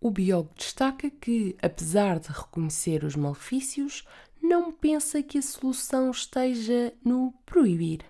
O 0.00 0.10
biólogo 0.10 0.54
destaca 0.56 1.10
que, 1.10 1.54
apesar 1.60 2.18
de 2.18 2.28
reconhecer 2.28 3.04
os 3.04 3.14
malefícios, 3.14 4.04
não 4.42 4.72
pensa 4.72 5.22
que 5.22 5.36
a 5.36 5.42
solução 5.42 6.10
esteja 6.10 6.94
no 7.04 7.34
proibir 7.44 8.00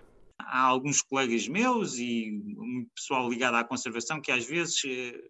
há 0.47 0.61
alguns 0.61 1.01
colegas 1.01 1.47
meus 1.47 1.97
e 1.97 2.31
muito 2.31 2.91
pessoal 2.95 3.29
ligado 3.29 3.55
à 3.55 3.63
conservação 3.63 4.21
que 4.21 4.31
às 4.31 4.45
vezes 4.45 4.81
eh, 4.85 5.21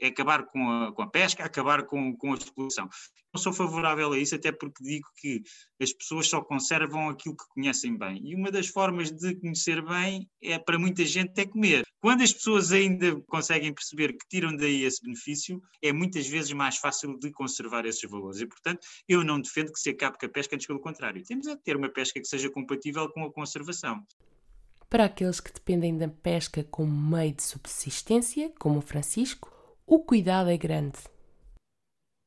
é 0.00 0.06
acabar 0.08 0.46
com 0.46 0.70
a, 0.70 0.92
com 0.92 1.02
a 1.02 1.10
pesca, 1.10 1.44
acabar 1.44 1.84
com, 1.84 2.16
com 2.16 2.32
a 2.32 2.36
exploração. 2.36 2.88
Não 3.34 3.40
sou 3.40 3.52
favorável 3.52 4.12
a 4.12 4.18
isso, 4.18 4.34
até 4.34 4.50
porque 4.52 4.82
digo 4.82 5.06
que 5.16 5.42
as 5.80 5.92
pessoas 5.92 6.28
só 6.28 6.40
conservam 6.40 7.08
aquilo 7.08 7.36
que 7.36 7.44
conhecem 7.48 7.96
bem. 7.96 8.20
E 8.24 8.34
uma 8.34 8.50
das 8.50 8.68
formas 8.68 9.10
de 9.10 9.34
conhecer 9.36 9.84
bem 9.84 10.28
é 10.42 10.58
para 10.58 10.78
muita 10.78 11.04
gente 11.04 11.38
é 11.38 11.46
comer. 11.46 11.84
Quando 12.00 12.22
as 12.22 12.32
pessoas 12.32 12.70
ainda 12.70 13.20
conseguem 13.22 13.74
perceber 13.74 14.12
que 14.12 14.26
tiram 14.28 14.56
daí 14.56 14.84
esse 14.84 15.02
benefício, 15.02 15.60
é 15.82 15.92
muitas 15.92 16.26
vezes 16.28 16.52
mais 16.52 16.76
fácil 16.76 17.18
de 17.18 17.30
conservar 17.32 17.84
esses 17.84 18.08
valores. 18.08 18.40
E, 18.40 18.46
portanto, 18.46 18.86
eu 19.08 19.24
não 19.24 19.40
defendo 19.40 19.72
que 19.72 19.80
se 19.80 19.90
acabe 19.90 20.16
com 20.18 20.26
a 20.26 20.28
pesca, 20.28 20.54
antes 20.54 20.66
pelo 20.66 20.80
contrário. 20.80 21.22
Temos 21.24 21.48
é 21.48 21.56
de 21.56 21.62
ter 21.62 21.76
uma 21.76 21.88
pesca 21.88 22.20
que 22.20 22.26
seja 22.26 22.48
compatível 22.48 23.08
com 23.10 23.24
a 23.24 23.32
conservação. 23.32 24.02
Para 24.90 25.04
aqueles 25.04 25.38
que 25.38 25.52
dependem 25.52 25.98
da 25.98 26.08
pesca 26.08 26.64
como 26.64 26.90
meio 26.90 27.34
de 27.34 27.42
subsistência, 27.42 28.50
como 28.58 28.78
o 28.78 28.80
Francisco, 28.80 29.52
o 29.86 30.02
cuidado 30.02 30.48
é 30.48 30.56
grande. 30.56 30.96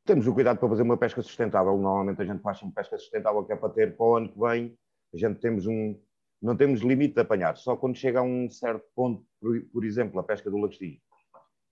Temos 0.06 0.27
o 0.27 0.34
cuidado 0.34 0.60
para 0.60 0.70
fazer 0.70 0.84
uma 0.84 0.96
pesca 0.96 1.24
sustentável. 1.24 1.75
Normalmente 1.75 2.22
a 2.22 2.25
gente 2.25 2.39
faz 2.44 2.62
uma 2.62 2.72
pesca 2.72 3.00
sustentável 3.00 3.44
que 3.44 3.53
é 3.53 3.56
para 3.56 3.70
ter 3.70 3.98
para 3.98 4.06
o 4.06 4.15
ano 4.15 4.30
que 4.30 4.39
vem. 4.39 4.77
A 5.12 5.18
gente 5.18 5.39
temos 5.39 5.65
um, 5.65 6.00
não 6.39 6.56
temos 6.56 6.82
limite 6.82 7.15
de 7.15 7.22
apanhar. 7.22 7.58
Só 7.58 7.75
quando 7.75 7.96
chega 7.96 8.20
a 8.20 8.24
um 8.24 8.48
certo 8.48 8.86
ponto, 8.96 9.25
por, 9.39 9.60
por 9.74 9.84
exemplo, 9.84 10.20
a 10.20 10.24
pesca 10.24 10.51
do 10.51 10.58
lagastinho. 10.58 11.00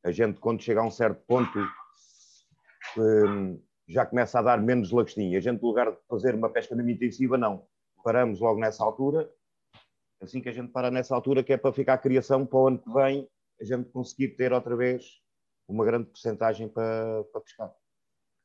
A 0.03 0.09
gente, 0.09 0.39
quando 0.39 0.63
chega 0.63 0.81
a 0.81 0.87
um 0.87 0.91
certo 0.91 1.21
ponto, 1.27 1.59
um, 2.97 3.61
já 3.87 4.07
começa 4.07 4.39
a 4.39 4.41
dar 4.41 4.59
menos 4.59 4.91
lagastinho. 4.91 5.37
A 5.37 5.41
gente, 5.41 5.61
no 5.61 5.67
lugar 5.67 5.91
de 5.91 5.97
fazer 6.07 6.33
uma 6.33 6.49
pesca 6.49 6.73
muito 6.73 6.89
intensiva, 6.89 7.37
não. 7.37 7.63
Paramos 8.03 8.39
logo 8.39 8.59
nessa 8.59 8.83
altura 8.83 9.29
assim 10.21 10.41
que 10.41 10.49
a 10.49 10.51
gente 10.51 10.71
para 10.71 10.91
nessa 10.91 11.15
altura, 11.15 11.43
que 11.43 11.53
é 11.53 11.57
para 11.57 11.73
ficar 11.73 11.93
a 11.93 11.97
criação 11.97 12.45
para 12.45 12.59
o 12.59 12.67
ano 12.67 12.79
que 12.79 12.91
vem, 12.91 13.27
a 13.59 13.63
gente 13.63 13.89
conseguir 13.89 14.29
ter 14.29 14.53
outra 14.53 14.75
vez 14.75 15.21
uma 15.67 15.85
grande 15.85 16.09
porcentagem 16.09 16.67
para, 16.67 17.23
para 17.25 17.41
pescar. 17.41 17.73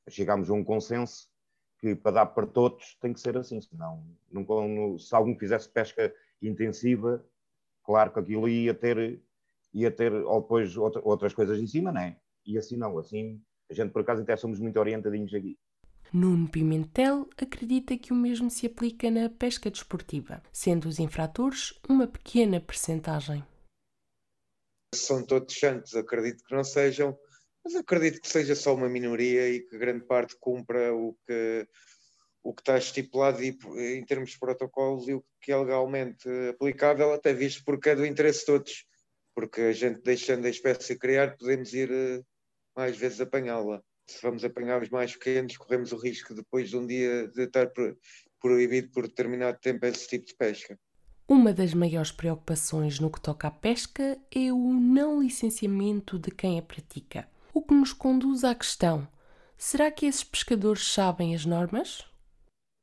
Chegámos 0.08 0.50
a 0.50 0.52
um 0.52 0.62
consenso 0.62 1.28
que 1.78 1.94
para 1.94 2.12
dar 2.12 2.26
para 2.26 2.46
todos 2.46 2.96
tem 3.00 3.12
que 3.12 3.20
ser 3.20 3.36
assim, 3.36 3.60
senão 3.60 4.04
não, 4.30 4.98
se 4.98 5.14
algum 5.14 5.36
fizesse 5.38 5.68
pesca 5.68 6.14
intensiva, 6.40 7.24
claro 7.82 8.12
que 8.12 8.20
aquilo 8.20 8.48
ia 8.48 8.74
ter, 8.74 9.22
ia 9.72 9.90
ter 9.90 10.12
ou 10.12 10.40
depois 10.40 10.76
outra, 10.76 11.00
outras 11.04 11.32
coisas 11.34 11.58
em 11.58 11.66
cima, 11.66 11.90
não 11.90 12.00
é? 12.00 12.16
E 12.46 12.58
assim 12.58 12.76
não, 12.76 12.98
assim 12.98 13.42
a 13.70 13.74
gente 13.74 13.92
por 13.92 14.02
acaso 14.02 14.22
até 14.22 14.36
somos 14.36 14.60
muito 14.60 14.78
orientadinhos 14.78 15.32
aqui. 15.32 15.58
Nuno 16.12 16.48
Pimentel 16.48 17.28
acredita 17.36 17.96
que 17.98 18.12
o 18.12 18.16
mesmo 18.16 18.50
se 18.50 18.66
aplica 18.66 19.10
na 19.10 19.28
pesca 19.28 19.70
desportiva, 19.70 20.42
sendo 20.52 20.88
os 20.88 20.98
infratores 20.98 21.74
uma 21.88 22.06
pequena 22.06 22.60
percentagem. 22.60 23.44
São 24.94 25.24
todos 25.26 25.58
santos, 25.58 25.94
acredito 25.96 26.44
que 26.44 26.54
não 26.54 26.62
sejam, 26.62 27.18
mas 27.64 27.74
acredito 27.74 28.20
que 28.20 28.28
seja 28.28 28.54
só 28.54 28.74
uma 28.74 28.88
minoria 28.88 29.48
e 29.48 29.60
que 29.60 29.76
grande 29.76 30.04
parte 30.04 30.36
cumpra 30.38 30.94
o 30.94 31.16
que, 31.26 31.66
o 32.44 32.54
que 32.54 32.62
está 32.62 32.78
estipulado 32.78 33.42
e, 33.42 33.58
em 33.96 34.04
termos 34.04 34.30
de 34.30 34.38
protocolos 34.38 35.08
e 35.08 35.14
o 35.14 35.24
que 35.40 35.50
é 35.50 35.56
legalmente 35.56 36.28
aplicável, 36.48 37.12
até 37.12 37.32
visto 37.32 37.64
porque 37.64 37.90
é 37.90 37.96
do 37.96 38.06
interesse 38.06 38.40
de 38.40 38.46
todos, 38.46 38.86
porque 39.34 39.62
a 39.62 39.72
gente 39.72 40.00
deixando 40.02 40.46
a 40.46 40.50
espécie 40.50 40.96
criar 40.96 41.36
podemos 41.36 41.72
ir 41.74 41.90
eh, 41.90 42.22
mais 42.76 42.96
vezes 42.96 43.20
apanhá-la 43.20 43.82
se 44.06 44.20
vamos 44.22 44.44
apanhar 44.44 44.82
os 44.82 44.90
mais 44.90 45.14
pequenos, 45.14 45.56
corremos 45.56 45.92
o 45.92 45.96
risco 45.96 46.34
depois 46.34 46.70
de 46.70 46.76
um 46.76 46.86
dia 46.86 47.28
de 47.28 47.42
estar 47.42 47.70
proibido 48.40 48.90
por 48.90 49.06
determinado 49.06 49.58
tempo 49.60 49.86
esse 49.86 50.08
tipo 50.08 50.26
de 50.26 50.34
pesca. 50.34 50.78
Uma 51.26 51.54
das 51.54 51.72
maiores 51.72 52.12
preocupações 52.12 53.00
no 53.00 53.10
que 53.10 53.20
toca 53.20 53.48
à 53.48 53.50
pesca 53.50 54.18
é 54.30 54.52
o 54.52 54.74
não 54.74 55.22
licenciamento 55.22 56.18
de 56.18 56.30
quem 56.30 56.58
a 56.58 56.62
pratica. 56.62 57.26
O 57.54 57.62
que 57.62 57.72
nos 57.72 57.94
conduz 57.94 58.44
à 58.44 58.54
questão: 58.54 59.08
será 59.56 59.90
que 59.90 60.04
esses 60.04 60.22
pescadores 60.22 60.92
sabem 60.92 61.34
as 61.34 61.46
normas? 61.46 62.04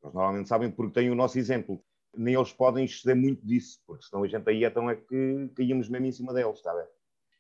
Eles 0.03 0.15
normalmente 0.15 0.49
sabem 0.49 0.71
porque 0.71 0.93
têm 0.93 1.11
o 1.11 1.15
nosso 1.15 1.37
exemplo. 1.37 1.83
Nem 2.17 2.33
eles 2.33 2.51
podem 2.51 2.83
exceder 2.83 3.15
muito 3.15 3.45
disso, 3.45 3.79
porque 3.85 4.05
senão 4.05 4.23
a 4.23 4.27
gente 4.27 4.49
aí 4.49 4.65
então 4.65 4.89
é 4.89 4.95
que 4.95 5.49
caímos 5.55 5.87
mesmo 5.87 6.07
em 6.07 6.11
cima 6.11 6.33
deles, 6.33 6.55
está 6.55 6.73
bem? 6.73 6.87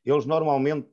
Eles 0.05 0.25
normalmente 0.25 0.87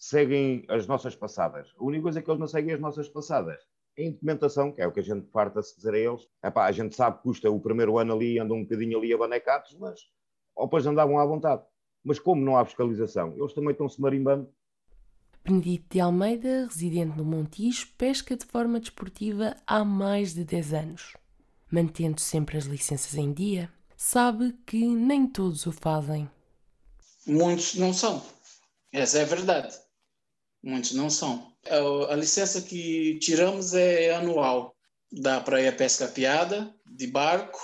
seguem 0.00 0.64
as 0.66 0.86
nossas 0.86 1.14
passadas. 1.14 1.68
A 1.78 1.84
única 1.84 2.04
coisa 2.04 2.18
é 2.18 2.22
que 2.22 2.30
eles 2.30 2.40
não 2.40 2.48
seguem 2.48 2.72
as 2.72 2.80
nossas 2.80 3.06
passadas. 3.06 3.60
A 3.98 4.02
implementação, 4.02 4.72
que 4.72 4.80
é 4.80 4.86
o 4.86 4.92
que 4.92 5.00
a 5.00 5.02
gente 5.02 5.28
farta-se 5.30 5.76
dizer 5.76 5.92
a 5.92 5.98
eles, 5.98 6.26
epá, 6.42 6.64
a 6.64 6.72
gente 6.72 6.96
sabe 6.96 7.18
que 7.18 7.24
custa 7.24 7.50
o 7.50 7.60
primeiro 7.60 7.98
ano 7.98 8.14
ali, 8.14 8.38
andam 8.38 8.56
um 8.56 8.62
bocadinho 8.62 8.96
ali 8.96 9.12
a 9.12 9.18
banecados, 9.18 9.76
mas 9.78 10.00
ou 10.56 10.64
depois 10.66 10.86
andavam 10.86 11.18
à 11.18 11.26
vontade. 11.26 11.62
Mas 12.02 12.18
como 12.18 12.42
não 12.42 12.56
há 12.56 12.64
fiscalização, 12.64 13.36
eles 13.36 13.52
também 13.52 13.72
estão-se 13.72 14.00
marimbando. 14.00 14.50
Benedito 15.44 15.86
de 15.90 16.00
Almeida, 16.00 16.66
residente 16.66 17.16
no 17.16 17.24
Montijo, 17.24 17.88
pesca 17.98 18.34
de 18.34 18.46
forma 18.46 18.80
desportiva 18.80 19.54
há 19.66 19.84
mais 19.84 20.32
de 20.32 20.44
10 20.44 20.72
anos. 20.72 21.16
Mantendo 21.70 22.20
sempre 22.20 22.56
as 22.56 22.64
licenças 22.64 23.14
em 23.14 23.32
dia, 23.34 23.70
sabe 23.96 24.54
que 24.64 24.86
nem 24.88 25.26
todos 25.26 25.66
o 25.66 25.72
fazem. 25.72 26.28
Muitos 27.26 27.74
não 27.74 27.92
são. 27.92 28.22
Essa 28.92 29.18
é 29.18 29.22
a 29.22 29.26
verdade. 29.26 29.89
Muitos 30.62 30.92
não 30.92 31.08
são. 31.08 31.52
A, 31.68 32.12
a 32.12 32.16
licença 32.16 32.60
que 32.60 33.18
tiramos 33.18 33.74
é 33.74 34.14
anual. 34.14 34.76
Dá 35.12 35.40
para 35.40 35.60
ir 35.60 35.68
a 35.68 35.72
pesca 35.72 36.06
piada, 36.06 36.72
de 36.86 37.06
barco, 37.06 37.58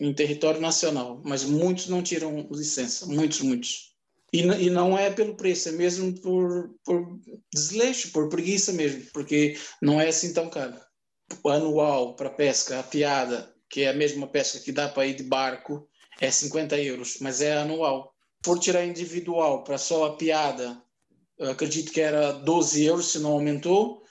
em 0.00 0.12
território 0.12 0.60
nacional. 0.60 1.20
Mas 1.24 1.44
muitos 1.44 1.88
não 1.88 2.02
tiram 2.02 2.48
licença. 2.50 3.06
Muitos, 3.06 3.40
muitos. 3.40 3.92
E, 4.32 4.40
e 4.40 4.70
não 4.70 4.96
é 4.96 5.10
pelo 5.10 5.36
preço, 5.36 5.68
é 5.68 5.72
mesmo 5.72 6.18
por, 6.20 6.74
por 6.84 7.20
desleixo, 7.52 8.10
por 8.12 8.30
preguiça 8.30 8.72
mesmo, 8.72 9.04
porque 9.12 9.58
não 9.80 10.00
é 10.00 10.08
assim 10.08 10.32
tão 10.32 10.48
caro. 10.48 10.80
Anual 11.44 12.16
para 12.16 12.30
pesca, 12.30 12.80
a 12.80 12.82
piada, 12.82 13.54
que 13.68 13.82
é 13.82 13.90
a 13.90 13.94
mesma 13.94 14.26
pesca 14.26 14.58
que 14.58 14.72
dá 14.72 14.88
para 14.88 15.06
ir 15.06 15.14
de 15.14 15.22
barco, 15.22 15.86
é 16.18 16.30
50 16.30 16.78
euros, 16.80 17.18
mas 17.20 17.42
é 17.42 17.58
anual. 17.58 18.14
Por 18.42 18.58
tirar 18.58 18.84
individual 18.84 19.64
para 19.64 19.76
só 19.76 20.06
a 20.06 20.16
piada, 20.16 20.82
acredito 21.50 21.92
que 21.92 22.00
era 22.00 22.32
12 22.32 22.84
euros, 22.84 23.12
se 23.12 23.18
não 23.18 23.32
aumentou. 23.32 24.02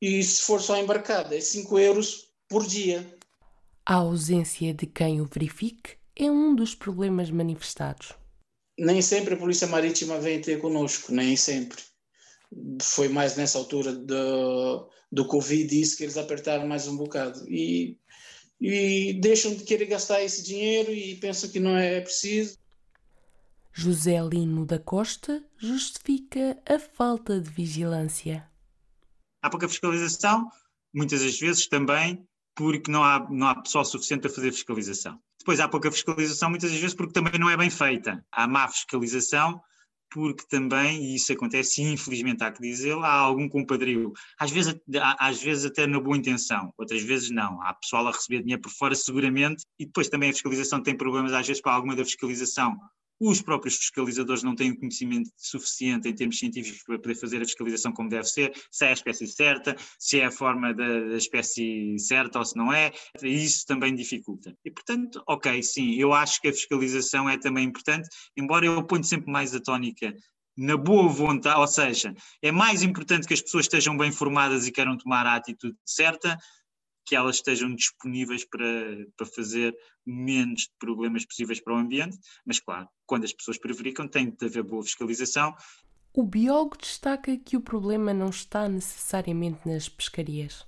E 0.00 0.22
se 0.22 0.42
for 0.42 0.60
só 0.60 0.76
embarcada, 0.76 1.36
é 1.36 1.40
5 1.40 1.78
euros 1.78 2.28
por 2.48 2.66
dia. 2.66 3.18
A 3.84 3.94
ausência 3.94 4.72
de 4.72 4.86
quem 4.86 5.20
o 5.20 5.24
verifique 5.24 5.96
é 6.14 6.30
um 6.30 6.54
dos 6.54 6.74
problemas 6.74 7.30
manifestados. 7.30 8.12
Nem 8.78 9.02
sempre 9.02 9.34
a 9.34 9.36
Polícia 9.36 9.66
Marítima 9.66 10.20
vem 10.20 10.40
ter 10.40 10.60
conosco, 10.60 11.12
nem 11.12 11.36
sempre. 11.36 11.82
Foi 12.82 13.08
mais 13.08 13.36
nessa 13.36 13.58
altura 13.58 13.92
do, 13.92 14.88
do 15.10 15.26
Covid 15.26 15.80
isso 15.80 15.96
que 15.96 16.04
eles 16.04 16.16
apertaram 16.16 16.66
mais 16.66 16.86
um 16.86 16.96
bocado. 16.96 17.44
E, 17.48 17.98
e 18.60 19.14
deixam 19.14 19.54
de 19.54 19.64
querer 19.64 19.86
gastar 19.86 20.22
esse 20.22 20.42
dinheiro 20.42 20.92
e 20.92 21.16
pensam 21.16 21.50
que 21.50 21.58
não 21.58 21.76
é 21.76 22.00
preciso. 22.00 22.56
José 23.72 24.20
Lino 24.20 24.66
da 24.66 24.78
Costa 24.78 25.44
justifica 25.56 26.60
a 26.68 26.78
falta 26.78 27.40
de 27.40 27.48
vigilância. 27.50 28.48
Há 29.42 29.50
pouca 29.50 29.68
fiscalização, 29.68 30.48
muitas 30.92 31.22
das 31.22 31.38
vezes 31.38 31.68
também 31.68 32.26
porque 32.54 32.90
não 32.90 33.04
há, 33.04 33.24
não 33.30 33.46
há 33.46 33.62
pessoal 33.62 33.84
suficiente 33.84 34.26
a 34.26 34.30
fazer 34.30 34.50
fiscalização. 34.50 35.20
Depois 35.38 35.60
há 35.60 35.68
pouca 35.68 35.92
fiscalização, 35.92 36.50
muitas 36.50 36.72
das 36.72 36.80
vezes 36.80 36.96
porque 36.96 37.12
também 37.12 37.38
não 37.38 37.48
é 37.48 37.56
bem 37.56 37.70
feita. 37.70 38.24
Há 38.32 38.48
má 38.48 38.66
fiscalização 38.66 39.60
porque 40.10 40.44
também, 40.48 41.04
e 41.04 41.14
isso 41.16 41.32
acontece, 41.32 41.82
infelizmente 41.82 42.42
há 42.42 42.50
que 42.50 42.62
dizê-lo, 42.62 43.04
há 43.04 43.12
algum 43.12 43.48
compadrio. 43.48 44.12
Às 44.38 44.50
vezes, 44.50 44.74
às 45.18 45.40
vezes 45.40 45.66
até 45.66 45.86
na 45.86 46.00
boa 46.00 46.16
intenção, 46.16 46.72
outras 46.76 47.02
vezes 47.02 47.30
não. 47.30 47.62
Há 47.62 47.74
pessoal 47.74 48.08
a 48.08 48.10
receber 48.10 48.40
dinheiro 48.40 48.62
por 48.62 48.72
fora 48.72 48.94
seguramente, 48.94 49.62
e 49.78 49.86
depois 49.86 50.08
também 50.08 50.30
a 50.30 50.32
fiscalização 50.32 50.82
tem 50.82 50.96
problemas 50.96 51.32
às 51.32 51.46
vezes 51.46 51.62
para 51.62 51.72
alguma 51.72 51.94
da 51.94 52.04
fiscalização 52.04 52.76
os 53.20 53.42
próprios 53.42 53.76
fiscalizadores 53.76 54.42
não 54.42 54.54
têm 54.54 54.74
conhecimento 54.74 55.30
suficiente 55.36 56.08
em 56.08 56.14
termos 56.14 56.38
científicos 56.38 56.82
para 56.82 56.98
poder 56.98 57.14
fazer 57.14 57.42
a 57.42 57.44
fiscalização 57.44 57.92
como 57.92 58.08
deve 58.08 58.28
ser, 58.28 58.52
se 58.70 58.84
é 58.84 58.88
a 58.90 58.92
espécie 58.92 59.26
certa, 59.26 59.76
se 59.98 60.20
é 60.20 60.26
a 60.26 60.30
forma 60.30 60.72
da, 60.72 61.00
da 61.00 61.16
espécie 61.16 61.98
certa 61.98 62.38
ou 62.38 62.44
se 62.44 62.56
não 62.56 62.72
é, 62.72 62.92
isso 63.22 63.66
também 63.66 63.94
dificulta. 63.94 64.54
E 64.64 64.70
portanto, 64.70 65.22
ok, 65.26 65.62
sim, 65.62 65.94
eu 65.94 66.12
acho 66.12 66.40
que 66.40 66.48
a 66.48 66.52
fiscalização 66.52 67.28
é 67.28 67.38
também 67.38 67.64
importante, 67.64 68.08
embora 68.36 68.66
eu 68.66 68.82
ponha 68.84 69.02
sempre 69.02 69.30
mais 69.30 69.54
a 69.54 69.60
tónica 69.60 70.14
na 70.58 70.76
boa 70.76 71.08
vontade, 71.08 71.60
ou 71.60 71.68
seja, 71.68 72.12
é 72.42 72.50
mais 72.50 72.82
importante 72.82 73.28
que 73.28 73.34
as 73.34 73.40
pessoas 73.40 73.66
estejam 73.66 73.96
bem 73.96 74.10
formadas 74.10 74.66
e 74.66 74.72
queiram 74.72 74.98
tomar 74.98 75.24
a 75.24 75.36
atitude 75.36 75.76
certa 75.84 76.36
que 77.08 77.16
elas 77.16 77.36
estejam 77.36 77.74
disponíveis 77.74 78.44
para, 78.44 78.66
para 79.16 79.26
fazer 79.26 79.74
menos 80.04 80.68
problemas 80.78 81.24
possíveis 81.24 81.58
para 81.58 81.74
o 81.74 81.78
ambiente, 81.78 82.18
mas 82.44 82.60
claro, 82.60 82.86
quando 83.06 83.24
as 83.24 83.32
pessoas 83.32 83.58
prevaricam, 83.58 84.06
tem 84.06 84.30
de 84.30 84.44
haver 84.44 84.62
boa 84.62 84.82
fiscalização. 84.82 85.54
O 86.12 86.22
biólogo 86.22 86.76
destaca 86.76 87.36
que 87.38 87.56
o 87.56 87.60
problema 87.60 88.12
não 88.12 88.28
está 88.28 88.68
necessariamente 88.68 89.66
nas 89.66 89.88
pescarias 89.88 90.66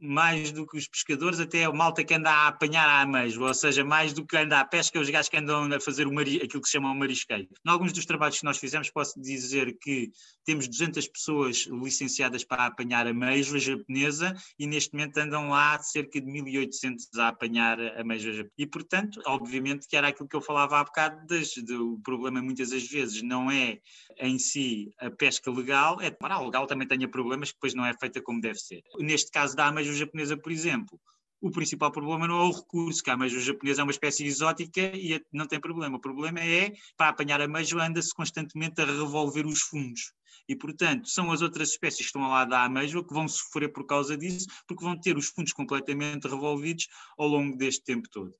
mais 0.00 0.52
do 0.52 0.66
que 0.66 0.76
os 0.76 0.88
pescadores, 0.88 1.40
até 1.40 1.64
a 1.64 1.72
malta 1.72 2.04
que 2.04 2.14
anda 2.14 2.30
a 2.30 2.48
apanhar 2.48 2.88
a 2.88 3.02
ameijo, 3.02 3.42
ou 3.42 3.54
seja, 3.54 3.84
mais 3.84 4.12
do 4.12 4.26
que 4.26 4.36
anda 4.36 4.60
à 4.60 4.64
pesca, 4.64 5.00
os 5.00 5.10
gajos 5.10 5.28
que 5.28 5.36
andam 5.36 5.72
a 5.72 5.80
fazer 5.80 6.06
o 6.06 6.12
mari, 6.12 6.36
aquilo 6.36 6.62
que 6.62 6.68
se 6.68 6.72
chama 6.72 6.90
o 6.90 6.94
marisqueiro. 6.94 7.48
Em 7.66 7.70
alguns 7.70 7.92
dos 7.92 8.06
trabalhos 8.06 8.38
que 8.38 8.44
nós 8.44 8.58
fizemos, 8.58 8.90
posso 8.90 9.20
dizer 9.20 9.76
que 9.80 10.10
temos 10.44 10.68
200 10.68 11.06
pessoas 11.08 11.66
licenciadas 11.66 12.44
para 12.44 12.66
apanhar 12.66 13.06
a 13.06 13.10
ameijoa 13.10 13.58
japonesa 13.58 14.34
e 14.58 14.66
neste 14.66 14.94
momento 14.94 15.18
andam 15.18 15.50
lá 15.50 15.78
cerca 15.80 16.20
de 16.20 16.26
1800 16.26 17.06
a 17.18 17.28
apanhar 17.28 17.80
a 17.80 18.00
ameijoa 18.00 18.32
japonesa. 18.32 18.54
E, 18.58 18.66
portanto, 18.66 19.20
obviamente 19.26 19.86
que 19.86 19.96
era 19.96 20.08
aquilo 20.08 20.28
que 20.28 20.36
eu 20.36 20.40
falava 20.40 20.78
há 20.78 20.84
bocado, 20.84 21.26
das, 21.26 21.54
do 21.54 21.98
problema 22.02 22.40
muitas 22.40 22.70
das 22.70 22.86
vezes 22.86 23.22
não 23.22 23.50
é 23.50 23.78
em 24.18 24.38
si 24.38 24.90
a 24.98 25.10
pesca 25.10 25.50
legal, 25.50 26.00
é 26.00 26.10
para 26.10 26.40
legal 26.40 26.66
também 26.66 26.88
tenha 26.88 27.08
problemas 27.08 27.50
que 27.50 27.56
depois 27.56 27.74
não 27.74 27.84
é 27.84 27.94
feita 27.94 28.20
como 28.20 28.40
deve 28.40 28.58
ser. 28.58 28.82
Neste 28.98 29.30
caso 29.30 29.54
da 29.56 29.66
ameijoa 29.88 29.94
japonesa, 29.94 30.36
por 30.36 30.52
exemplo, 30.52 31.00
o 31.40 31.50
principal 31.50 31.92
problema 31.92 32.26
não 32.26 32.40
é 32.40 32.44
o 32.44 32.52
recurso, 32.52 33.02
que 33.02 33.10
a 33.10 33.14
ameijoa 33.14 33.40
japonesa 33.40 33.80
é 33.80 33.84
uma 33.84 33.92
espécie 33.92 34.24
exótica 34.24 34.80
e 34.80 35.20
não 35.32 35.46
tem 35.46 35.60
problema. 35.60 35.96
O 35.96 36.00
problema 36.00 36.40
é, 36.40 36.72
para 36.96 37.10
apanhar 37.10 37.40
a 37.40 37.44
ameijoa, 37.44 37.86
anda-se 37.86 38.14
constantemente 38.14 38.80
a 38.80 38.84
revolver 38.84 39.46
os 39.46 39.60
fundos. 39.60 40.12
E, 40.48 40.56
portanto, 40.56 41.08
são 41.08 41.30
as 41.30 41.42
outras 41.42 41.70
espécies 41.70 41.98
que 41.98 42.06
estão 42.06 42.24
ao 42.24 42.30
lado 42.30 42.50
da 42.50 42.64
ameijoa 42.64 43.06
que 43.06 43.14
vão 43.14 43.28
sofrer 43.28 43.72
por 43.72 43.86
causa 43.86 44.16
disso, 44.16 44.46
porque 44.66 44.84
vão 44.84 44.98
ter 44.98 45.16
os 45.16 45.28
fundos 45.28 45.52
completamente 45.52 46.26
revolvidos 46.26 46.88
ao 47.16 47.28
longo 47.28 47.56
deste 47.56 47.84
tempo 47.84 48.08
todo. 48.10 48.34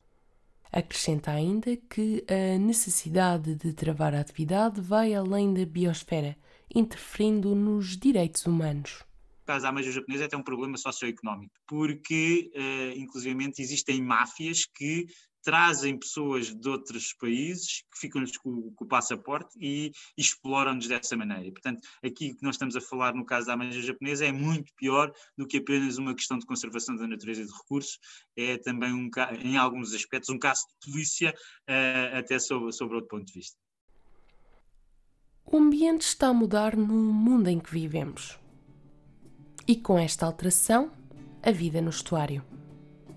Acrescenta 0.72 1.30
ainda 1.30 1.76
que 1.76 2.24
a 2.28 2.58
necessidade 2.58 3.54
de 3.54 3.72
travar 3.72 4.14
a 4.14 4.20
atividade 4.20 4.80
vai 4.80 5.14
além 5.14 5.54
da 5.54 5.64
biosfera, 5.64 6.36
interferindo 6.74 7.54
nos 7.54 7.96
direitos 7.96 8.44
humanos 8.44 9.07
caso 9.48 9.62
da 9.62 9.70
ameijoa 9.70 9.94
japonesa 9.94 10.24
é 10.24 10.26
até 10.26 10.36
um 10.36 10.42
problema 10.42 10.76
socioeconómico, 10.76 11.54
porque, 11.66 12.50
uh, 12.54 12.98
inclusivamente, 12.98 13.62
existem 13.62 14.02
máfias 14.02 14.66
que 14.66 15.06
trazem 15.42 15.98
pessoas 15.98 16.54
de 16.54 16.68
outros 16.68 17.14
países 17.14 17.82
que 17.90 18.00
ficam-lhes 18.00 18.36
com, 18.36 18.70
com, 18.74 18.84
o 18.84 18.86
passaporte 18.86 19.56
e, 19.58 19.90
e 20.18 20.20
exploram-nos 20.20 20.86
dessa 20.86 21.16
maneira. 21.16 21.50
Portanto, 21.50 21.80
aqui 22.04 22.34
que 22.34 22.42
nós 22.42 22.56
estamos 22.56 22.76
a 22.76 22.80
falar 22.82 23.14
no 23.14 23.24
caso 23.24 23.46
da 23.46 23.54
ameijoa 23.54 23.80
japonesa 23.80 24.26
é 24.26 24.32
muito 24.32 24.70
pior 24.76 25.10
do 25.38 25.46
que 25.46 25.56
apenas 25.56 25.96
uma 25.96 26.14
questão 26.14 26.38
de 26.38 26.44
conservação 26.44 26.94
da 26.96 27.06
natureza 27.06 27.40
e 27.40 27.46
de 27.46 27.52
recursos, 27.52 27.98
é 28.36 28.58
também, 28.58 28.92
um, 28.92 29.08
em 29.42 29.56
alguns 29.56 29.94
aspectos, 29.94 30.28
um 30.28 30.38
caso 30.38 30.60
de 30.68 30.92
polícia, 30.92 31.34
uh, 31.70 32.18
até 32.18 32.38
sobre, 32.38 32.70
sobre 32.72 32.96
outro 32.96 33.08
ponto 33.08 33.24
de 33.24 33.32
vista. 33.32 33.56
O 35.46 35.56
ambiente 35.56 36.02
está 36.02 36.28
a 36.28 36.34
mudar 36.34 36.76
no 36.76 36.86
mundo 36.86 37.48
em 37.48 37.58
que 37.58 37.70
vivemos 37.70 38.38
e 39.68 39.76
com 39.76 39.98
esta 39.98 40.24
alteração, 40.24 40.90
a 41.42 41.50
vida 41.50 41.82
no 41.82 41.90
estuário. 41.90 42.42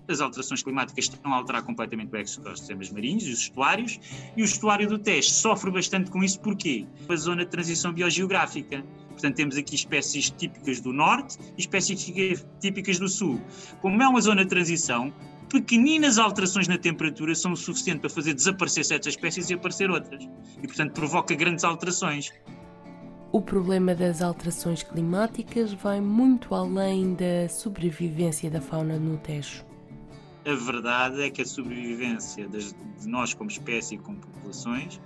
As 0.06 0.20
alterações 0.20 0.62
climáticas 0.62 1.06
estão 1.06 1.32
a 1.32 1.36
alterar 1.36 1.62
completamente 1.62 2.12
o 2.12 2.16
ecossistemas 2.16 2.90
marinhos 2.90 3.24
e 3.24 3.30
os 3.30 3.38
estuários, 3.38 3.98
e 4.36 4.42
o 4.42 4.44
estuário 4.44 4.86
do 4.86 4.98
Tejo 4.98 5.30
sofre 5.30 5.70
bastante 5.70 6.10
com 6.10 6.22
isso, 6.22 6.38
porquê? 6.40 6.86
A 7.08 7.16
zona 7.16 7.46
de 7.46 7.50
transição 7.50 7.90
biogeográfica. 7.90 8.84
Portanto, 9.08 9.34
temos 9.34 9.56
aqui 9.56 9.74
espécies 9.74 10.28
típicas 10.30 10.80
do 10.82 10.92
norte 10.92 11.38
e 11.56 11.60
espécies 11.60 12.12
típicas 12.60 12.98
do 12.98 13.08
sul. 13.08 13.40
Como 13.80 14.02
é 14.02 14.06
uma 14.06 14.20
zona 14.20 14.42
de 14.42 14.50
transição, 14.50 15.10
pequeninas 15.48 16.18
alterações 16.18 16.68
na 16.68 16.76
temperatura 16.76 17.34
são 17.34 17.52
o 17.52 17.56
suficiente 17.56 18.00
para 18.00 18.10
fazer 18.10 18.34
desaparecer 18.34 18.84
certas 18.84 19.14
espécies 19.14 19.48
e 19.48 19.54
aparecer 19.54 19.90
outras. 19.90 20.22
E, 20.62 20.66
portanto, 20.66 20.92
provoca 20.92 21.34
grandes 21.34 21.64
alterações. 21.64 22.30
O 23.32 23.40
problema 23.40 23.94
das 23.94 24.20
alterações 24.20 24.82
climáticas 24.82 25.72
vai 25.72 26.02
muito 26.02 26.54
além 26.54 27.14
da 27.14 27.48
sobrevivência 27.48 28.50
da 28.50 28.60
fauna 28.60 28.98
no 28.98 29.16
Tejo. 29.16 29.64
A 30.44 30.54
verdade 30.54 31.22
é 31.22 31.30
que 31.30 31.40
a 31.40 31.46
sobrevivência 31.46 32.46
de 32.46 32.74
nós 33.08 33.32
como 33.32 33.48
espécie 33.48 33.94
e 33.94 33.98
como 33.98 34.18
populações 34.18 35.00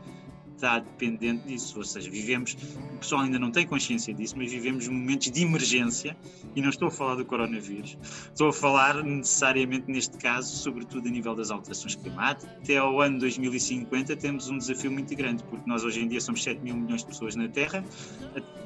está 0.56 0.78
dependente 0.78 1.46
disso. 1.46 1.78
Ou 1.78 1.84
seja, 1.84 2.10
vivemos, 2.10 2.56
o 2.94 2.98
pessoal 2.98 3.22
ainda 3.22 3.38
não 3.38 3.50
tem 3.50 3.66
consciência 3.66 4.12
disso, 4.12 4.34
mas 4.36 4.50
vivemos 4.50 4.88
momentos 4.88 5.30
de 5.30 5.42
emergência, 5.42 6.16
e 6.54 6.62
não 6.62 6.70
estou 6.70 6.88
a 6.88 6.90
falar 6.90 7.14
do 7.16 7.24
coronavírus, 7.24 7.96
estou 8.02 8.48
a 8.48 8.52
falar 8.52 9.02
necessariamente 9.04 9.90
neste 9.90 10.16
caso, 10.16 10.56
sobretudo 10.56 11.06
a 11.06 11.10
nível 11.10 11.34
das 11.34 11.50
alterações 11.50 11.94
climáticas. 11.94 12.50
Até 12.62 12.78
ao 12.78 13.00
ano 13.00 13.18
2050 13.18 14.16
temos 14.16 14.48
um 14.48 14.58
desafio 14.58 14.90
muito 14.90 15.14
grande, 15.14 15.44
porque 15.44 15.68
nós 15.68 15.84
hoje 15.84 16.00
em 16.00 16.08
dia 16.08 16.20
somos 16.20 16.42
7 16.42 16.60
mil 16.62 16.74
milhões 16.74 17.02
de 17.02 17.08
pessoas 17.08 17.36
na 17.36 17.48
Terra, 17.48 17.84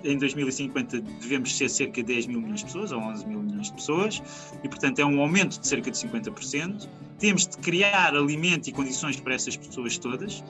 em 0.05 0.17
2050 0.17 1.01
devemos 1.01 1.57
ser 1.57 1.69
cerca 1.69 2.03
de 2.03 2.03
10 2.05 2.27
mil 2.27 2.41
milhões 2.41 2.61
de 2.61 2.67
pessoas, 2.67 2.93
ou 2.93 3.01
11 3.01 3.27
mil 3.27 3.43
milhões 3.43 3.67
de 3.67 3.75
pessoas, 3.75 4.23
e 4.63 4.69
portanto 4.69 4.99
é 4.99 5.05
um 5.05 5.21
aumento 5.21 5.61
de 5.61 5.67
cerca 5.67 5.91
de 5.91 5.99
50%. 5.99 6.89
Temos 7.19 7.47
de 7.47 7.59
criar 7.59 8.15
alimento 8.15 8.69
e 8.69 8.73
condições 8.73 9.21
para 9.21 9.35
essas 9.35 9.57
pessoas 9.57 9.99
todas, 9.99 10.43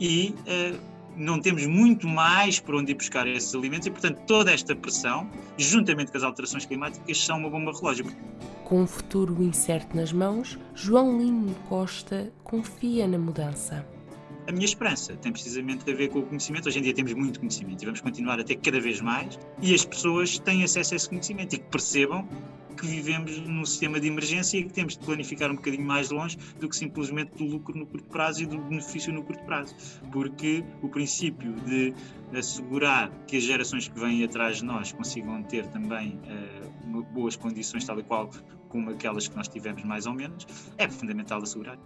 e 0.00 0.34
uh, 0.46 0.78
não 1.16 1.40
temos 1.40 1.66
muito 1.66 2.06
mais 2.06 2.60
por 2.60 2.76
onde 2.76 2.92
ir 2.92 2.94
buscar 2.94 3.26
esses 3.26 3.54
alimentos 3.54 3.86
e, 3.86 3.90
portanto, 3.90 4.20
toda 4.26 4.52
esta 4.52 4.74
pressão, 4.74 5.28
juntamente 5.56 6.12
com 6.12 6.18
as 6.18 6.22
alterações 6.22 6.64
climáticas, 6.64 7.24
são 7.24 7.38
uma 7.38 7.50
bomba 7.50 7.72
relógio. 7.72 8.06
Com 8.64 8.82
um 8.82 8.86
futuro 8.86 9.42
incerto 9.42 9.96
nas 9.96 10.12
mãos, 10.12 10.58
João 10.74 11.18
Lino 11.18 11.54
Costa 11.68 12.32
confia 12.44 13.08
na 13.08 13.18
mudança. 13.18 13.84
A 14.46 14.52
minha 14.52 14.64
esperança 14.64 15.14
tem 15.16 15.30
precisamente 15.30 15.90
a 15.90 15.94
ver 15.94 16.08
com 16.08 16.20
o 16.20 16.22
conhecimento. 16.22 16.68
Hoje 16.68 16.78
em 16.78 16.82
dia 16.82 16.94
temos 16.94 17.12
muito 17.12 17.38
conhecimento 17.38 17.82
e 17.82 17.84
vamos 17.84 18.00
continuar 18.00 18.40
a 18.40 18.44
ter 18.44 18.56
cada 18.56 18.80
vez 18.80 19.00
mais, 19.00 19.38
e 19.60 19.74
as 19.74 19.84
pessoas 19.84 20.38
têm 20.38 20.64
acesso 20.64 20.94
a 20.94 20.96
esse 20.96 21.08
conhecimento 21.08 21.54
e 21.54 21.58
que 21.58 21.66
percebam 21.66 22.26
que 22.78 22.86
vivemos 22.86 23.38
num 23.38 23.64
sistema 23.64 23.98
de 23.98 24.06
emergência 24.06 24.58
e 24.58 24.64
que 24.64 24.72
temos 24.72 24.96
de 24.96 25.04
planificar 25.04 25.50
um 25.50 25.56
bocadinho 25.56 25.84
mais 25.84 26.10
longe 26.10 26.38
do 26.60 26.68
que 26.68 26.76
simplesmente 26.76 27.32
do 27.36 27.44
lucro 27.44 27.76
no 27.76 27.86
curto 27.86 28.08
prazo 28.08 28.42
e 28.42 28.46
do 28.46 28.58
benefício 28.58 29.12
no 29.12 29.22
curto 29.22 29.44
prazo. 29.44 29.74
Porque 30.12 30.64
o 30.82 30.88
princípio 30.88 31.52
de 31.66 31.92
assegurar 32.32 33.10
que 33.26 33.36
as 33.36 33.42
gerações 33.42 33.88
que 33.88 33.98
vêm 33.98 34.24
atrás 34.24 34.58
de 34.58 34.64
nós 34.64 34.92
consigam 34.92 35.42
ter 35.42 35.66
também 35.68 36.20
uh, 36.86 37.02
boas 37.12 37.36
condições, 37.36 37.84
tal 37.84 37.98
e 37.98 38.02
qual 38.02 38.30
como 38.68 38.90
aquelas 38.90 39.26
que 39.26 39.34
nós 39.34 39.48
tivemos, 39.48 39.82
mais 39.82 40.06
ou 40.06 40.12
menos, 40.12 40.46
é 40.76 40.88
fundamental 40.88 41.42
assegurar. 41.42 41.78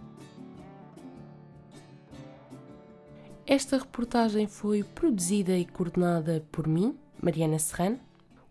Esta 3.45 3.77
reportagem 3.77 4.47
foi 4.47 4.83
produzida 4.83 5.57
e 5.57 5.65
coordenada 5.65 6.45
por 6.51 6.67
mim, 6.67 6.95
Mariana 7.21 7.59
Serrano. 7.59 7.99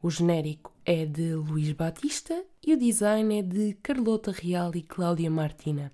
O 0.02 0.10
genérico 0.10 0.71
é 0.84 1.06
de 1.06 1.34
Luís 1.34 1.72
Batista 1.72 2.44
e 2.64 2.72
o 2.72 2.78
design 2.78 3.38
é 3.38 3.42
de 3.42 3.74
Carlota 3.82 4.30
Real 4.32 4.72
e 4.74 4.82
Cláudia 4.82 5.30
Martina. 5.30 5.92